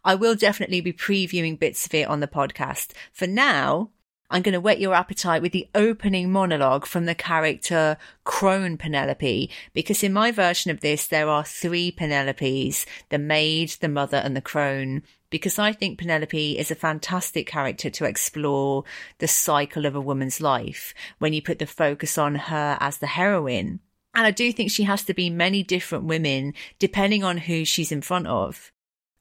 I 0.04 0.14
will 0.14 0.36
definitely 0.36 0.80
be 0.80 0.92
previewing 0.92 1.58
bits 1.58 1.86
of 1.86 1.94
it 1.94 2.06
on 2.06 2.20
the 2.20 2.28
podcast. 2.28 2.92
For 3.12 3.26
now, 3.26 3.90
I'm 4.30 4.42
going 4.42 4.52
to 4.52 4.60
whet 4.60 4.80
your 4.80 4.94
appetite 4.94 5.42
with 5.42 5.50
the 5.50 5.68
opening 5.74 6.30
monologue 6.30 6.86
from 6.86 7.06
the 7.06 7.16
character 7.16 7.96
Crone 8.22 8.76
Penelope, 8.76 9.50
because 9.72 10.04
in 10.04 10.12
my 10.12 10.30
version 10.30 10.70
of 10.70 10.80
this, 10.80 11.08
there 11.08 11.28
are 11.28 11.42
three 11.42 11.90
Penelopes, 11.90 12.86
the 13.08 13.18
maid, 13.18 13.70
the 13.80 13.88
mother, 13.88 14.18
and 14.18 14.36
the 14.36 14.40
crone. 14.40 15.02
Because 15.30 15.58
I 15.58 15.72
think 15.72 15.98
Penelope 15.98 16.58
is 16.58 16.70
a 16.70 16.76
fantastic 16.76 17.46
character 17.46 17.90
to 17.90 18.04
explore 18.04 18.84
the 19.18 19.28
cycle 19.28 19.84
of 19.84 19.96
a 19.96 20.00
woman's 20.00 20.40
life 20.40 20.94
when 21.18 21.32
you 21.32 21.42
put 21.42 21.58
the 21.58 21.66
focus 21.66 22.16
on 22.16 22.36
her 22.36 22.76
as 22.80 22.98
the 22.98 23.08
heroine. 23.08 23.80
And 24.14 24.26
I 24.26 24.32
do 24.32 24.52
think 24.52 24.70
she 24.70 24.84
has 24.84 25.04
to 25.04 25.14
be 25.14 25.30
many 25.30 25.62
different 25.62 26.04
women 26.04 26.54
depending 26.78 27.22
on 27.22 27.38
who 27.38 27.64
she's 27.64 27.92
in 27.92 28.02
front 28.02 28.26
of. 28.26 28.72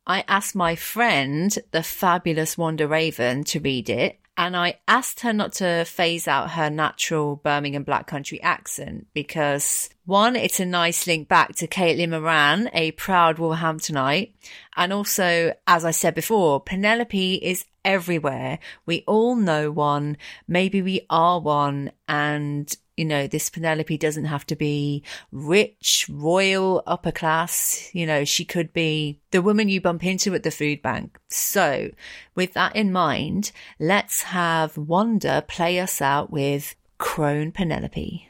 I 0.07 0.23
asked 0.27 0.55
my 0.55 0.75
friend, 0.75 1.55
the 1.71 1.83
fabulous 1.83 2.57
Wanda 2.57 2.87
Raven, 2.87 3.43
to 3.45 3.59
read 3.59 3.89
it, 3.89 4.19
And 4.39 4.55
I 4.55 4.79
asked 4.87 5.19
her 5.19 5.33
not 5.33 5.51
to 5.55 5.83
phase 5.83 6.25
out 6.25 6.51
her 6.51 6.69
natural 6.69 7.35
Birmingham 7.35 7.83
Black 7.83 8.07
Country 8.07 8.41
accent 8.41 9.07
because 9.13 9.89
one, 10.05 10.37
it's 10.37 10.61
a 10.61 10.65
nice 10.65 11.05
link 11.05 11.27
back 11.27 11.55
to 11.57 11.67
Caitlin 11.67 12.11
Moran, 12.11 12.69
a 12.71 12.91
proud 12.91 13.35
Wolverhamptonite. 13.35 14.31
And 14.77 14.93
also, 14.93 15.53
as 15.67 15.83
I 15.83 15.91
said 15.91 16.15
before, 16.15 16.61
Penelope 16.61 17.35
is 17.35 17.65
everywhere. 17.83 18.59
We 18.85 19.03
all 19.07 19.35
know 19.35 19.71
one. 19.71 20.15
Maybe 20.47 20.81
we 20.81 21.05
are 21.09 21.41
one. 21.41 21.91
And 22.07 22.73
you 22.99 23.05
know, 23.05 23.27
this 23.27 23.49
Penelope 23.49 23.97
doesn't 23.97 24.25
have 24.25 24.45
to 24.47 24.57
be 24.57 25.03
rich, 25.31 26.05
royal, 26.11 26.83
upper 26.85 27.13
class. 27.13 27.89
You 27.93 28.05
know, 28.05 28.25
she 28.25 28.43
could 28.43 28.73
be 28.73 29.21
the 29.31 29.41
woman 29.41 29.69
you 29.69 29.79
bump 29.79 30.03
into 30.03 30.35
at 30.35 30.43
the 30.43 30.51
food 30.51 30.81
bank. 30.81 31.17
So 31.29 31.91
with 32.35 32.53
that 32.55 32.75
in 32.75 32.91
mind, 32.91 33.53
let's 33.79 34.23
have 34.23 34.77
Wanda 34.77 35.45
play 35.47 35.79
us 35.79 36.01
out 36.01 36.29
with 36.29 36.75
Crone 36.97 37.53
Penelope. 37.53 38.27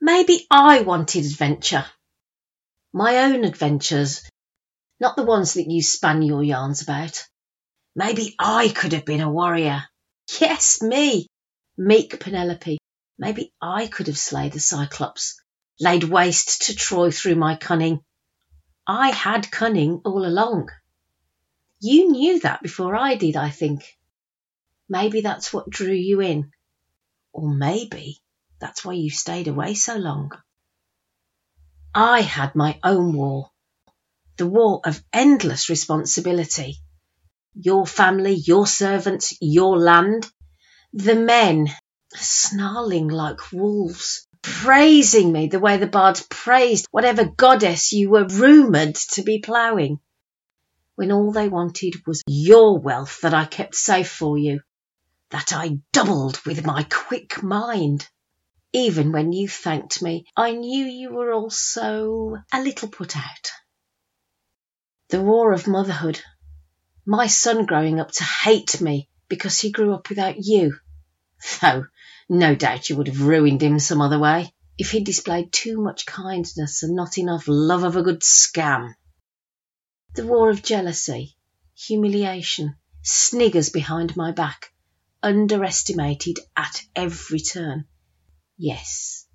Maybe 0.00 0.46
I 0.48 0.82
wanted 0.82 1.24
adventure. 1.24 1.86
My 2.92 3.24
own 3.24 3.42
adventures, 3.42 4.30
not 5.00 5.16
the 5.16 5.24
ones 5.24 5.54
that 5.54 5.68
you 5.68 5.82
span 5.82 6.22
your 6.22 6.44
yarns 6.44 6.82
about. 6.82 7.26
Maybe 7.96 8.36
I 8.38 8.68
could 8.68 8.92
have 8.92 9.04
been 9.04 9.20
a 9.20 9.28
warrior. 9.28 9.82
Yes, 10.40 10.80
me 10.80 11.26
meek 11.78 12.18
Penelope. 12.18 12.78
Maybe 13.18 13.52
I 13.62 13.86
could 13.86 14.08
have 14.08 14.18
slayed 14.18 14.52
the 14.52 14.60
Cyclops, 14.60 15.40
laid 15.80 16.04
waste 16.04 16.62
to 16.62 16.74
Troy 16.74 17.12
through 17.12 17.36
my 17.36 17.54
cunning. 17.54 18.00
I 18.86 19.10
had 19.10 19.50
cunning 19.50 20.00
all 20.04 20.26
along. 20.26 20.70
You 21.80 22.10
knew 22.10 22.40
that 22.40 22.62
before 22.62 22.96
I 22.96 23.14
did, 23.14 23.36
I 23.36 23.50
think. 23.50 23.84
Maybe 24.88 25.20
that's 25.20 25.52
what 25.52 25.70
drew 25.70 25.92
you 25.92 26.20
in. 26.20 26.50
Or 27.32 27.48
maybe 27.48 28.20
that's 28.60 28.84
why 28.84 28.94
you 28.94 29.10
stayed 29.10 29.46
away 29.46 29.74
so 29.74 29.96
long. 29.96 30.32
I 31.94 32.22
had 32.22 32.56
my 32.56 32.80
own 32.82 33.12
war. 33.12 33.50
The 34.36 34.46
war 34.46 34.80
of 34.84 35.02
endless 35.12 35.68
responsibility. 35.68 36.78
Your 37.54 37.86
family, 37.86 38.34
your 38.34 38.66
servants, 38.66 39.36
your 39.40 39.78
land, 39.78 40.28
the 40.92 41.14
men 41.14 41.68
snarling 42.14 43.08
like 43.08 43.52
wolves, 43.52 44.26
praising 44.42 45.30
me 45.30 45.46
the 45.46 45.60
way 45.60 45.76
the 45.76 45.86
bards 45.86 46.26
praised 46.30 46.86
whatever 46.90 47.24
goddess 47.24 47.92
you 47.92 48.08
were 48.10 48.26
rumoured 48.26 48.94
to 48.94 49.22
be 49.22 49.38
ploughing, 49.40 50.00
when 50.94 51.12
all 51.12 51.30
they 51.30 51.48
wanted 51.48 51.94
was 52.06 52.22
your 52.26 52.78
wealth 52.78 53.20
that 53.20 53.34
I 53.34 53.44
kept 53.44 53.74
safe 53.74 54.10
for 54.10 54.38
you, 54.38 54.60
that 55.30 55.52
I 55.52 55.78
doubled 55.92 56.40
with 56.46 56.64
my 56.64 56.84
quick 56.84 57.42
mind. 57.42 58.08
Even 58.72 59.12
when 59.12 59.32
you 59.32 59.48
thanked 59.48 60.02
me, 60.02 60.24
I 60.36 60.52
knew 60.52 60.84
you 60.84 61.12
were 61.12 61.32
also 61.32 62.36
a 62.52 62.62
little 62.62 62.88
put 62.88 63.16
out. 63.16 63.50
The 65.10 65.22
war 65.22 65.52
of 65.52 65.66
motherhood. 65.66 66.20
My 67.06 67.26
son 67.28 67.64
growing 67.64 68.00
up 68.00 68.10
to 68.12 68.24
hate 68.24 68.80
me 68.80 69.07
because 69.28 69.60
he 69.60 69.70
grew 69.70 69.94
up 69.94 70.08
without 70.08 70.36
you. 70.38 70.76
Though 71.60 71.86
no 72.28 72.54
doubt 72.54 72.90
you 72.90 72.96
would 72.96 73.08
have 73.08 73.22
ruined 73.22 73.62
him 73.62 73.78
some 73.78 74.00
other 74.00 74.18
way, 74.18 74.52
if 74.76 74.90
he'd 74.90 75.04
displayed 75.04 75.52
too 75.52 75.80
much 75.80 76.06
kindness 76.06 76.82
and 76.82 76.94
not 76.94 77.18
enough 77.18 77.44
love 77.46 77.84
of 77.84 77.96
a 77.96 78.02
good 78.02 78.20
scam. 78.20 78.94
The 80.14 80.26
war 80.26 80.50
of 80.50 80.62
jealousy, 80.62 81.36
humiliation, 81.74 82.76
sniggers 83.02 83.70
behind 83.70 84.16
my 84.16 84.32
back, 84.32 84.72
underestimated 85.22 86.38
at 86.56 86.82
every 86.94 87.40
turn. 87.40 87.86
Yes, 88.56 89.26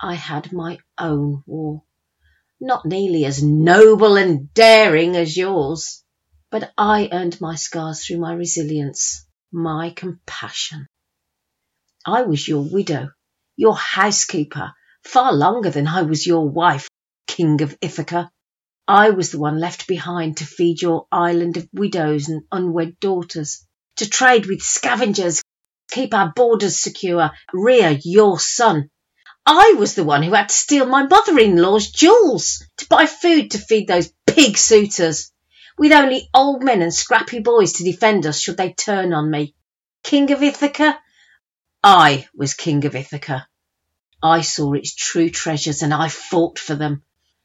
I 0.00 0.14
had 0.14 0.52
my 0.52 0.78
own 0.98 1.42
war. 1.46 1.84
Not 2.60 2.86
nearly 2.86 3.24
as 3.24 3.42
noble 3.42 4.16
and 4.16 4.52
daring 4.54 5.16
as 5.16 5.36
yours, 5.36 6.02
but 6.50 6.72
I 6.76 7.08
earned 7.12 7.40
my 7.40 7.54
scars 7.56 8.04
through 8.04 8.18
my 8.18 8.34
resilience, 8.34 9.26
my 9.52 9.90
compassion. 9.90 10.86
I 12.06 12.22
was 12.22 12.48
your 12.48 12.62
widow, 12.62 13.10
your 13.56 13.76
housekeeper, 13.76 14.72
far 15.04 15.32
longer 15.32 15.70
than 15.70 15.86
I 15.86 16.02
was 16.02 16.26
your 16.26 16.48
wife, 16.48 16.88
King 17.26 17.60
of 17.62 17.76
Ithaca. 17.80 18.30
I 18.88 19.10
was 19.10 19.30
the 19.30 19.38
one 19.38 19.60
left 19.60 19.86
behind 19.86 20.38
to 20.38 20.46
feed 20.46 20.80
your 20.80 21.06
island 21.12 21.58
of 21.58 21.68
widows 21.72 22.28
and 22.28 22.42
unwed 22.50 22.98
daughters, 22.98 23.66
to 23.96 24.08
trade 24.08 24.46
with 24.46 24.62
scavengers, 24.62 25.42
keep 25.90 26.14
our 26.14 26.32
borders 26.34 26.78
secure, 26.80 27.30
rear 27.52 27.98
your 28.02 28.40
son. 28.40 28.88
I 29.44 29.74
was 29.78 29.94
the 29.94 30.04
one 30.04 30.22
who 30.22 30.32
had 30.32 30.48
to 30.48 30.54
steal 30.54 30.86
my 30.86 31.06
mother-in-law's 31.06 31.90
jewels 31.90 32.64
to 32.78 32.86
buy 32.88 33.06
food 33.06 33.50
to 33.50 33.58
feed 33.58 33.86
those 33.86 34.12
pig 34.26 34.56
suitors, 34.56 35.30
with 35.82 35.90
only 35.90 36.30
old 36.32 36.62
men 36.62 36.80
and 36.80 36.94
scrappy 36.94 37.40
boys 37.40 37.72
to 37.72 37.82
defend 37.82 38.24
us 38.24 38.38
should 38.38 38.56
they 38.56 38.72
turn 38.72 39.12
on 39.12 39.28
me. 39.28 39.52
King 40.04 40.30
of 40.30 40.40
Ithaca, 40.40 40.96
I 41.82 42.28
was 42.36 42.54
king 42.54 42.84
of 42.84 42.94
Ithaca. 42.94 43.48
I 44.22 44.42
saw 44.42 44.74
its 44.74 44.94
true 44.94 45.28
treasures 45.28 45.82
and 45.82 45.92
I 45.92 46.06
fought 46.06 46.60
for 46.60 46.76
them 46.76 47.02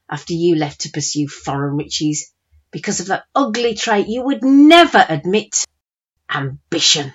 after 0.08 0.34
you 0.34 0.56
left 0.56 0.82
to 0.82 0.92
pursue 0.92 1.28
foreign 1.28 1.78
riches 1.78 2.32
because 2.70 3.00
of 3.00 3.08
that 3.08 3.26
ugly 3.34 3.74
trait 3.74 4.08
you 4.08 4.22
would 4.22 4.44
never 4.44 5.04
admit 5.10 5.66
ambition. 6.30 7.14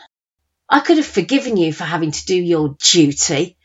I 0.69 0.81
could 0.81 0.97
have 0.97 1.07
forgiven 1.07 1.57
you 1.57 1.73
for 1.73 1.85
having 1.85 2.11
to 2.11 2.27
do 2.27 2.35
your 2.35 2.75
duty 2.83 3.57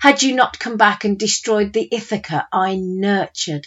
had 0.00 0.22
you 0.22 0.34
not 0.34 0.58
come 0.58 0.76
back 0.76 1.04
and 1.04 1.18
destroyed 1.18 1.72
the 1.72 1.88
Ithaca 1.90 2.46
I 2.52 2.76
nurtured, 2.76 3.66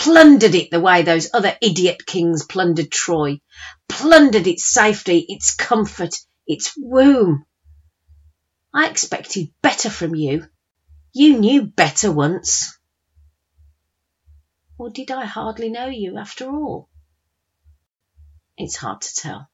plundered 0.00 0.54
it 0.54 0.70
the 0.70 0.80
way 0.80 1.02
those 1.02 1.28
other 1.34 1.54
idiot 1.60 2.06
kings 2.06 2.46
plundered 2.46 2.90
Troy, 2.90 3.38
plundered 3.86 4.46
its 4.46 4.64
safety, 4.64 5.26
its 5.28 5.54
comfort, 5.54 6.14
its 6.46 6.72
womb. 6.78 7.44
I 8.72 8.88
expected 8.88 9.52
better 9.60 9.90
from 9.90 10.14
you. 10.14 10.48
You 11.12 11.38
knew 11.38 11.66
better 11.66 12.10
once. 12.10 12.78
Or 14.78 14.88
did 14.88 15.10
I 15.10 15.26
hardly 15.26 15.68
know 15.68 15.88
you 15.88 16.16
after 16.16 16.48
all? 16.48 16.88
It's 18.56 18.76
hard 18.76 19.02
to 19.02 19.14
tell. 19.14 19.50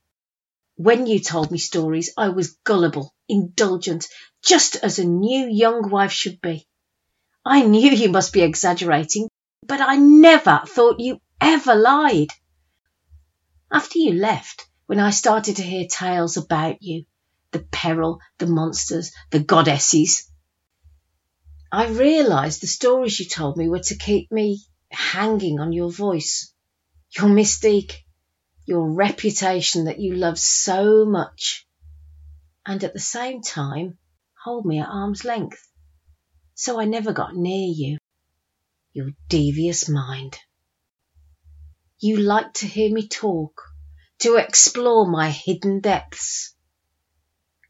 When 0.76 1.08
you 1.08 1.18
told 1.18 1.50
me 1.50 1.58
stories, 1.58 2.12
I 2.16 2.28
was 2.28 2.56
gullible, 2.62 3.12
indulgent, 3.28 4.06
just 4.44 4.76
as 4.76 5.00
a 5.00 5.04
new 5.04 5.48
young 5.48 5.90
wife 5.90 6.12
should 6.12 6.40
be. 6.40 6.68
I 7.44 7.62
knew 7.62 7.90
you 7.90 8.10
must 8.10 8.32
be 8.32 8.42
exaggerating, 8.42 9.28
but 9.66 9.80
I 9.80 9.96
never 9.96 10.62
thought 10.66 11.00
you 11.00 11.20
ever 11.40 11.74
lied. 11.74 12.28
After 13.70 13.98
you 13.98 14.12
left, 14.12 14.66
when 14.86 15.00
I 15.00 15.10
started 15.10 15.56
to 15.56 15.62
hear 15.62 15.86
tales 15.88 16.36
about 16.36 16.82
you, 16.82 17.04
the 17.50 17.60
peril, 17.60 18.20
the 18.38 18.46
monsters, 18.46 19.12
the 19.30 19.40
goddesses. 19.40 20.30
I 21.72 21.88
realised 21.88 22.60
the 22.60 22.66
stories 22.66 23.18
you 23.18 23.26
told 23.26 23.56
me 23.56 23.68
were 23.68 23.80
to 23.80 23.96
keep 23.96 24.30
me 24.30 24.62
hanging 24.90 25.58
on 25.58 25.72
your 25.72 25.90
voice, 25.90 26.52
your 27.10 27.26
mystique, 27.26 28.04
your 28.66 28.88
reputation 28.88 29.84
that 29.84 30.00
you 30.00 30.14
love 30.14 30.38
so 30.38 31.04
much, 31.04 31.66
and 32.64 32.82
at 32.84 32.92
the 32.92 33.00
same 33.00 33.42
time 33.42 33.98
hold 34.44 34.64
me 34.64 34.80
at 34.80 34.88
arm's 34.88 35.24
length. 35.24 35.66
So 36.54 36.80
I 36.80 36.84
never 36.84 37.12
got 37.12 37.34
near 37.34 37.72
you, 37.74 37.98
your 38.96 39.10
devious 39.28 39.88
mind. 39.88 40.36
You 42.00 42.16
like 42.16 42.54
to 42.54 42.66
hear 42.66 42.92
me 42.92 43.06
talk, 43.06 43.62
to 44.20 44.36
explore 44.36 45.06
my 45.06 45.30
hidden 45.30 45.80
depths 45.80 46.56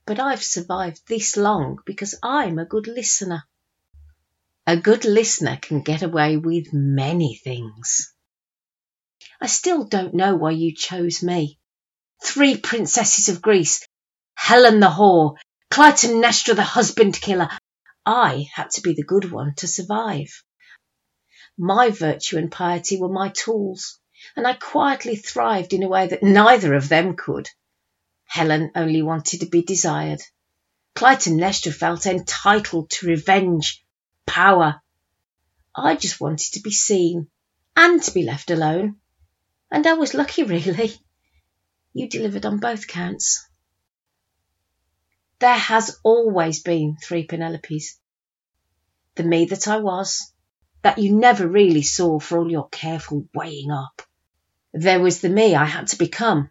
but 0.06 0.20
I've 0.20 0.42
survived 0.42 1.00
this 1.08 1.36
long 1.36 1.78
because 1.84 2.14
I'm 2.22 2.60
a 2.60 2.64
good 2.64 2.86
listener. 2.86 3.42
A 4.64 4.76
good 4.76 5.04
listener 5.04 5.58
can 5.60 5.82
get 5.82 6.02
away 6.02 6.36
with 6.36 6.72
many 6.72 7.34
things. 7.42 8.12
I 9.40 9.48
still 9.48 9.84
don't 9.84 10.14
know 10.14 10.36
why 10.36 10.52
you 10.52 10.74
chose 10.74 11.24
me. 11.24 11.58
Three 12.22 12.56
princesses 12.56 13.28
of 13.28 13.42
Greece, 13.42 13.86
Helen 14.34 14.78
the 14.78 14.88
whore, 14.88 15.36
Clytemnestra 15.72 16.54
the 16.54 16.62
husband 16.62 17.20
killer. 17.20 17.48
I 18.04 18.46
had 18.54 18.70
to 18.70 18.82
be 18.82 18.94
the 18.94 19.02
good 19.02 19.30
one 19.32 19.54
to 19.56 19.66
survive. 19.66 20.44
My 21.58 21.90
virtue 21.90 22.36
and 22.36 22.52
piety 22.52 23.00
were 23.00 23.08
my 23.08 23.30
tools, 23.30 23.98
and 24.36 24.46
I 24.46 24.52
quietly 24.52 25.16
thrived 25.16 25.72
in 25.72 25.82
a 25.82 25.88
way 25.88 26.06
that 26.06 26.22
neither 26.22 26.74
of 26.74 26.88
them 26.88 27.16
could. 27.16 27.48
Helen 28.26 28.72
only 28.74 29.00
wanted 29.00 29.40
to 29.40 29.46
be 29.46 29.62
desired. 29.62 30.20
Clytemnestra 30.94 31.72
felt 31.72 32.04
entitled 32.04 32.90
to 32.90 33.06
revenge, 33.06 33.84
power. 34.26 34.82
I 35.74 35.96
just 35.96 36.20
wanted 36.20 36.52
to 36.52 36.60
be 36.60 36.72
seen 36.72 37.28
and 37.74 38.02
to 38.02 38.12
be 38.12 38.22
left 38.22 38.50
alone. 38.50 38.96
And 39.70 39.86
I 39.86 39.94
was 39.94 40.14
lucky, 40.14 40.42
really. 40.44 40.92
You 41.94 42.08
delivered 42.08 42.44
on 42.44 42.58
both 42.58 42.86
counts. 42.86 43.48
There 45.38 45.56
has 45.56 45.98
always 46.02 46.62
been 46.62 46.96
three 47.02 47.26
Penelopes. 47.26 47.98
The 49.14 49.22
me 49.22 49.46
that 49.46 49.68
I 49.68 49.78
was, 49.78 50.32
that 50.82 50.98
you 50.98 51.16
never 51.16 51.46
really 51.46 51.82
saw 51.82 52.18
for 52.18 52.38
all 52.38 52.50
your 52.50 52.68
careful 52.68 53.26
weighing 53.34 53.70
up. 53.70 54.02
There 54.72 55.00
was 55.00 55.20
the 55.20 55.28
me 55.28 55.54
I 55.54 55.64
had 55.64 55.88
to 55.88 55.98
become, 55.98 56.50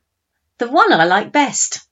the 0.58 0.70
one 0.70 0.92
I 0.92 1.06
like 1.06 1.32
best, 1.32 1.88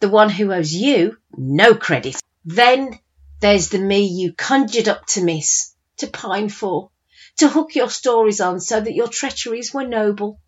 the 0.00 0.08
one 0.08 0.30
who 0.30 0.52
owes 0.52 0.72
you 0.72 1.18
no 1.36 1.74
credit. 1.74 2.20
Then 2.44 2.98
there's 3.40 3.68
the 3.68 3.78
me 3.78 4.06
you 4.06 4.32
conjured 4.32 4.88
up 4.88 5.06
to 5.08 5.24
miss, 5.24 5.74
to 5.98 6.06
pine 6.06 6.48
for, 6.48 6.90
to 7.38 7.48
hook 7.48 7.74
your 7.74 7.90
stories 7.90 8.40
on 8.40 8.60
so 8.60 8.80
that 8.80 8.94
your 8.94 9.08
treacheries 9.08 9.72
were 9.72 9.86
noble. 9.86 10.40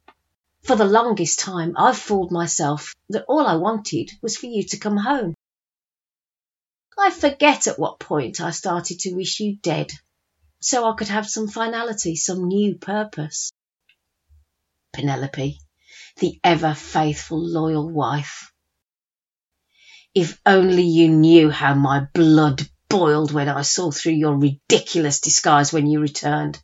For 0.63 0.77
the 0.77 0.85
longest 0.85 1.39
time, 1.41 1.75
I've 1.77 1.99
fooled 1.99 2.31
myself 2.31 2.95
that 3.11 3.27
all 3.29 3.47
I 3.47 3.57
wanted 3.57 4.11
was 4.23 4.37
for 4.37 4.47
you 4.47 4.65
to 4.69 4.79
come 4.79 4.97
home. 4.97 5.35
I 6.99 7.11
forget 7.11 7.67
at 7.67 7.79
what 7.79 7.99
point 7.99 8.41
I 8.41 8.51
started 8.51 9.01
to 9.01 9.15
wish 9.15 9.41
you 9.41 9.57
dead, 9.57 9.91
so 10.65 10.91
I 10.91 10.97
could 10.97 11.09
have 11.09 11.29
some 11.29 11.47
finality, 11.47 12.17
some 12.17 12.49
new 12.49 12.77
purpose. 12.77 13.53
Penelope, 14.95 15.59
the 16.21 16.41
ever 16.43 16.73
faithful, 16.73 17.39
loyal 17.39 17.91
wife. 17.91 18.51
If 20.15 20.41
only 20.47 20.85
you 20.85 21.09
knew 21.09 21.51
how 21.51 21.75
my 21.75 22.07
blood 22.15 22.63
boiled 22.89 23.31
when 23.31 23.49
I 23.49 23.63
saw 23.63 23.91
through 23.91 24.13
your 24.13 24.39
ridiculous 24.39 25.21
disguise 25.21 25.73
when 25.73 25.87
you 25.87 26.01
returned. 26.01 26.59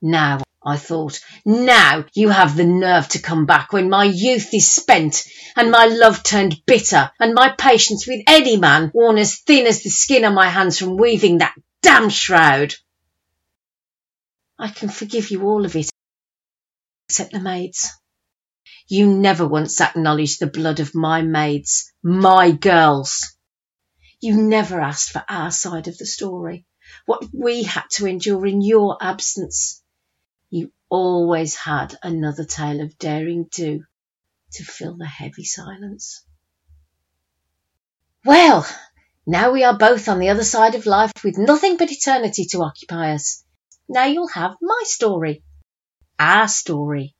Now, 0.00 0.38
I 0.64 0.78
thought, 0.78 1.20
now 1.44 2.06
you 2.14 2.30
have 2.30 2.56
the 2.56 2.64
nerve 2.64 3.08
to 3.08 3.18
come 3.18 3.44
back 3.44 3.72
when 3.72 3.90
my 3.90 4.04
youth 4.04 4.54
is 4.54 4.72
spent 4.72 5.24
and 5.56 5.70
my 5.70 5.86
love 5.86 6.22
turned 6.22 6.56
bitter 6.66 7.10
and 7.20 7.34
my 7.34 7.54
patience 7.58 8.06
with 8.06 8.22
any 8.26 8.56
man 8.56 8.90
worn 8.94 9.18
as 9.18 9.40
thin 9.40 9.66
as 9.66 9.82
the 9.82 9.90
skin 9.90 10.24
on 10.24 10.34
my 10.34 10.48
hands 10.48 10.78
from 10.78 10.96
weaving 10.96 11.38
that 11.38 11.54
damn 11.82 12.08
shroud. 12.08 12.74
I 14.58 14.68
can 14.68 14.88
forgive 14.88 15.30
you 15.30 15.42
all 15.42 15.64
of 15.64 15.76
it, 15.76 15.90
except 17.08 17.32
the 17.32 17.40
maids. 17.40 17.90
You 18.88 19.06
never 19.06 19.46
once 19.46 19.80
acknowledged 19.80 20.40
the 20.40 20.46
blood 20.46 20.80
of 20.80 20.94
my 20.94 21.22
maids, 21.22 21.92
my 22.02 22.52
girls. 22.52 23.36
You 24.20 24.40
never 24.40 24.80
asked 24.80 25.10
for 25.10 25.24
our 25.28 25.50
side 25.50 25.88
of 25.88 25.98
the 25.98 26.06
story, 26.06 26.66
what 27.04 27.24
we 27.32 27.64
had 27.64 27.84
to 27.92 28.06
endure 28.06 28.46
in 28.46 28.62
your 28.62 28.96
absence. 29.00 29.82
You 30.50 30.72
always 30.88 31.56
had 31.56 31.98
another 32.02 32.44
tale 32.44 32.80
of 32.80 32.96
daring 32.98 33.48
do 33.50 33.84
to 34.52 34.64
fill 34.64 34.96
the 34.96 35.06
heavy 35.06 35.44
silence. 35.44 36.24
Well, 38.24 38.66
now 39.26 39.50
we 39.50 39.64
are 39.64 39.76
both 39.76 40.08
on 40.08 40.18
the 40.18 40.30
other 40.30 40.44
side 40.44 40.74
of 40.76 40.86
life 40.86 41.12
with 41.22 41.36
nothing 41.36 41.76
but 41.76 41.90
eternity 41.90 42.46
to 42.46 42.62
occupy 42.62 43.12
us. 43.14 43.44
Now 43.88 44.06
you'll 44.06 44.28
have 44.28 44.56
my 44.60 44.82
story, 44.84 45.42
our 46.18 46.48
story. 46.48 47.14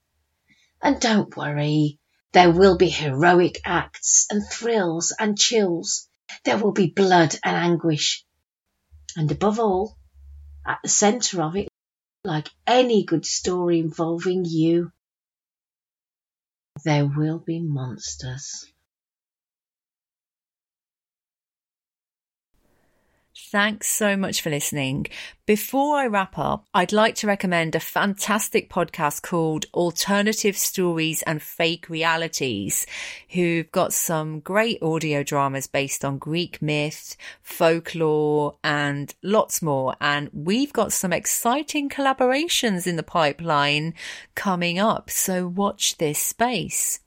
And 0.82 1.00
don't 1.00 1.36
worry, 1.36 1.98
there 2.32 2.50
will 2.50 2.76
be 2.76 2.88
heroic 2.88 3.60
acts 3.64 4.26
and 4.30 4.42
thrills 4.50 5.14
and 5.18 5.38
chills. 5.38 6.08
There 6.44 6.58
will 6.58 6.72
be 6.72 6.88
blood 6.88 7.36
and 7.44 7.56
anguish. 7.56 8.24
And 9.16 9.30
above 9.30 9.58
all, 9.58 9.96
at 10.66 10.80
the 10.82 10.88
centre 10.88 11.42
of 11.42 11.56
it, 11.56 11.68
like 12.24 12.50
any 12.66 13.04
good 13.04 13.24
story 13.24 13.78
involving 13.78 14.44
you, 14.44 14.90
there 16.84 17.06
will 17.06 17.38
be 17.38 17.60
monsters. 17.60 18.66
Thanks 23.52 23.86
so 23.86 24.16
much 24.16 24.40
for 24.40 24.50
listening. 24.50 25.06
Before 25.46 25.98
I 25.98 26.08
wrap 26.08 26.36
up, 26.36 26.66
I'd 26.74 26.92
like 26.92 27.14
to 27.16 27.28
recommend 27.28 27.76
a 27.76 27.80
fantastic 27.80 28.68
podcast 28.68 29.22
called 29.22 29.66
Alternative 29.72 30.56
Stories 30.56 31.22
and 31.22 31.40
Fake 31.40 31.88
Realities, 31.88 32.86
who've 33.30 33.70
got 33.70 33.92
some 33.92 34.40
great 34.40 34.82
audio 34.82 35.22
dramas 35.22 35.68
based 35.68 36.04
on 36.04 36.18
Greek 36.18 36.60
myth, 36.60 37.16
folklore, 37.40 38.56
and 38.64 39.14
lots 39.22 39.62
more. 39.62 39.94
And 40.00 40.28
we've 40.32 40.72
got 40.72 40.92
some 40.92 41.12
exciting 41.12 41.88
collaborations 41.88 42.84
in 42.84 42.96
the 42.96 43.04
pipeline 43.04 43.94
coming 44.34 44.80
up. 44.80 45.08
So 45.08 45.46
watch 45.46 45.98
this 45.98 46.18
space. 46.18 46.98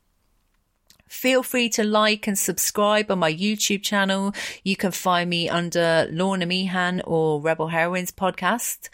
Feel 1.10 1.42
free 1.42 1.70
to 1.70 1.84
like 1.84 2.28
and 2.28 2.38
subscribe 2.38 3.10
on 3.12 3.20
my 3.20 3.34
YouTube 3.34 3.82
channel. 3.82 4.34
You 4.64 4.76
can 4.76 4.92
find 4.92 5.30
me 5.30 5.50
under 5.50 6.08
Lorna 6.12 6.46
Meehan 6.46 7.02
or 7.02 7.42
Rebel 7.42 7.68
Heroines 7.68 8.12
podcast. 8.12 8.90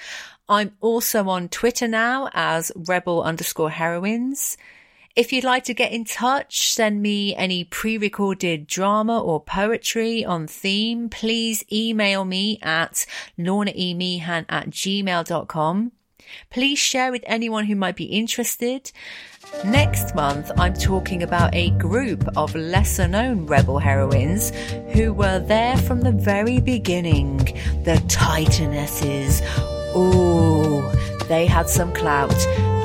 I'm 0.48 0.72
also 0.80 1.28
on 1.28 1.50
Twitter 1.50 1.88
now 1.88 2.30
as 2.34 2.72
Rebel 2.76 3.22
underscore 3.22 3.70
heroines. 3.70 4.58
If 5.16 5.34
you'd 5.34 5.44
like 5.44 5.66
to 5.66 5.74
get 5.74 5.92
in 5.92 6.06
touch, 6.06 6.72
send 6.72 7.02
me 7.02 7.36
any 7.36 7.64
pre-recorded 7.66 8.66
drama 8.66 9.22
or 9.22 9.42
poetry 9.42 10.24
on 10.24 10.48
theme, 10.48 11.10
please 11.10 11.64
email 11.72 12.26
me 12.26 12.60
at 12.62 13.06
lornaemeehan 13.38 14.46
at 14.48 14.70
gmail.com. 14.70 15.92
Please 16.50 16.80
share 16.80 17.12
with 17.12 17.24
anyone 17.26 17.66
who 17.66 17.76
might 17.76 17.96
be 17.96 18.06
interested. 18.06 18.92
Next 19.64 20.16
month, 20.16 20.52
I'm 20.58 20.74
talking 20.74 21.24
about 21.24 21.54
a 21.54 21.70
group 21.72 22.28
of 22.38 22.56
lesser 22.56 23.08
known 23.08 23.46
rebel 23.46 23.80
heroines 23.80 24.52
who 24.94 25.14
were 25.14 25.40
there 25.40 25.78
from 25.78 26.02
the 26.02 26.12
very 26.12 26.60
beginning. 26.60 27.38
The 27.84 28.02
Titanesses. 28.08 29.42
Ooh, 29.96 30.92
they 31.28 31.46
had 31.46 31.70
some 31.70 31.94
clout. 31.94 32.36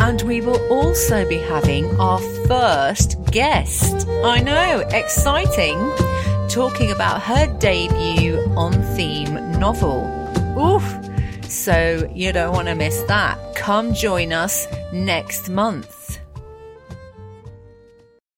And 0.01 0.22
we 0.22 0.41
will 0.41 0.61
also 0.72 1.28
be 1.28 1.38
having 1.38 1.84
our 2.01 2.20
first 2.47 3.22
guest. 3.26 4.07
I 4.24 4.41
know, 4.41 4.80
exciting. 4.91 5.78
Talking 6.49 6.91
about 6.91 7.22
her 7.22 7.47
debut 7.59 8.38
on 8.57 8.72
theme 8.97 9.34
novel. 9.59 10.09
Oof. 10.59 11.10
So 11.51 12.09
you 12.15 12.33
don't 12.33 12.55
want 12.55 12.69
to 12.69 12.77
miss 12.77 13.03
that. 13.09 13.37
Come 13.57 13.93
join 13.93 14.33
us 14.33 14.69
next 14.93 15.49
month. 15.51 16.00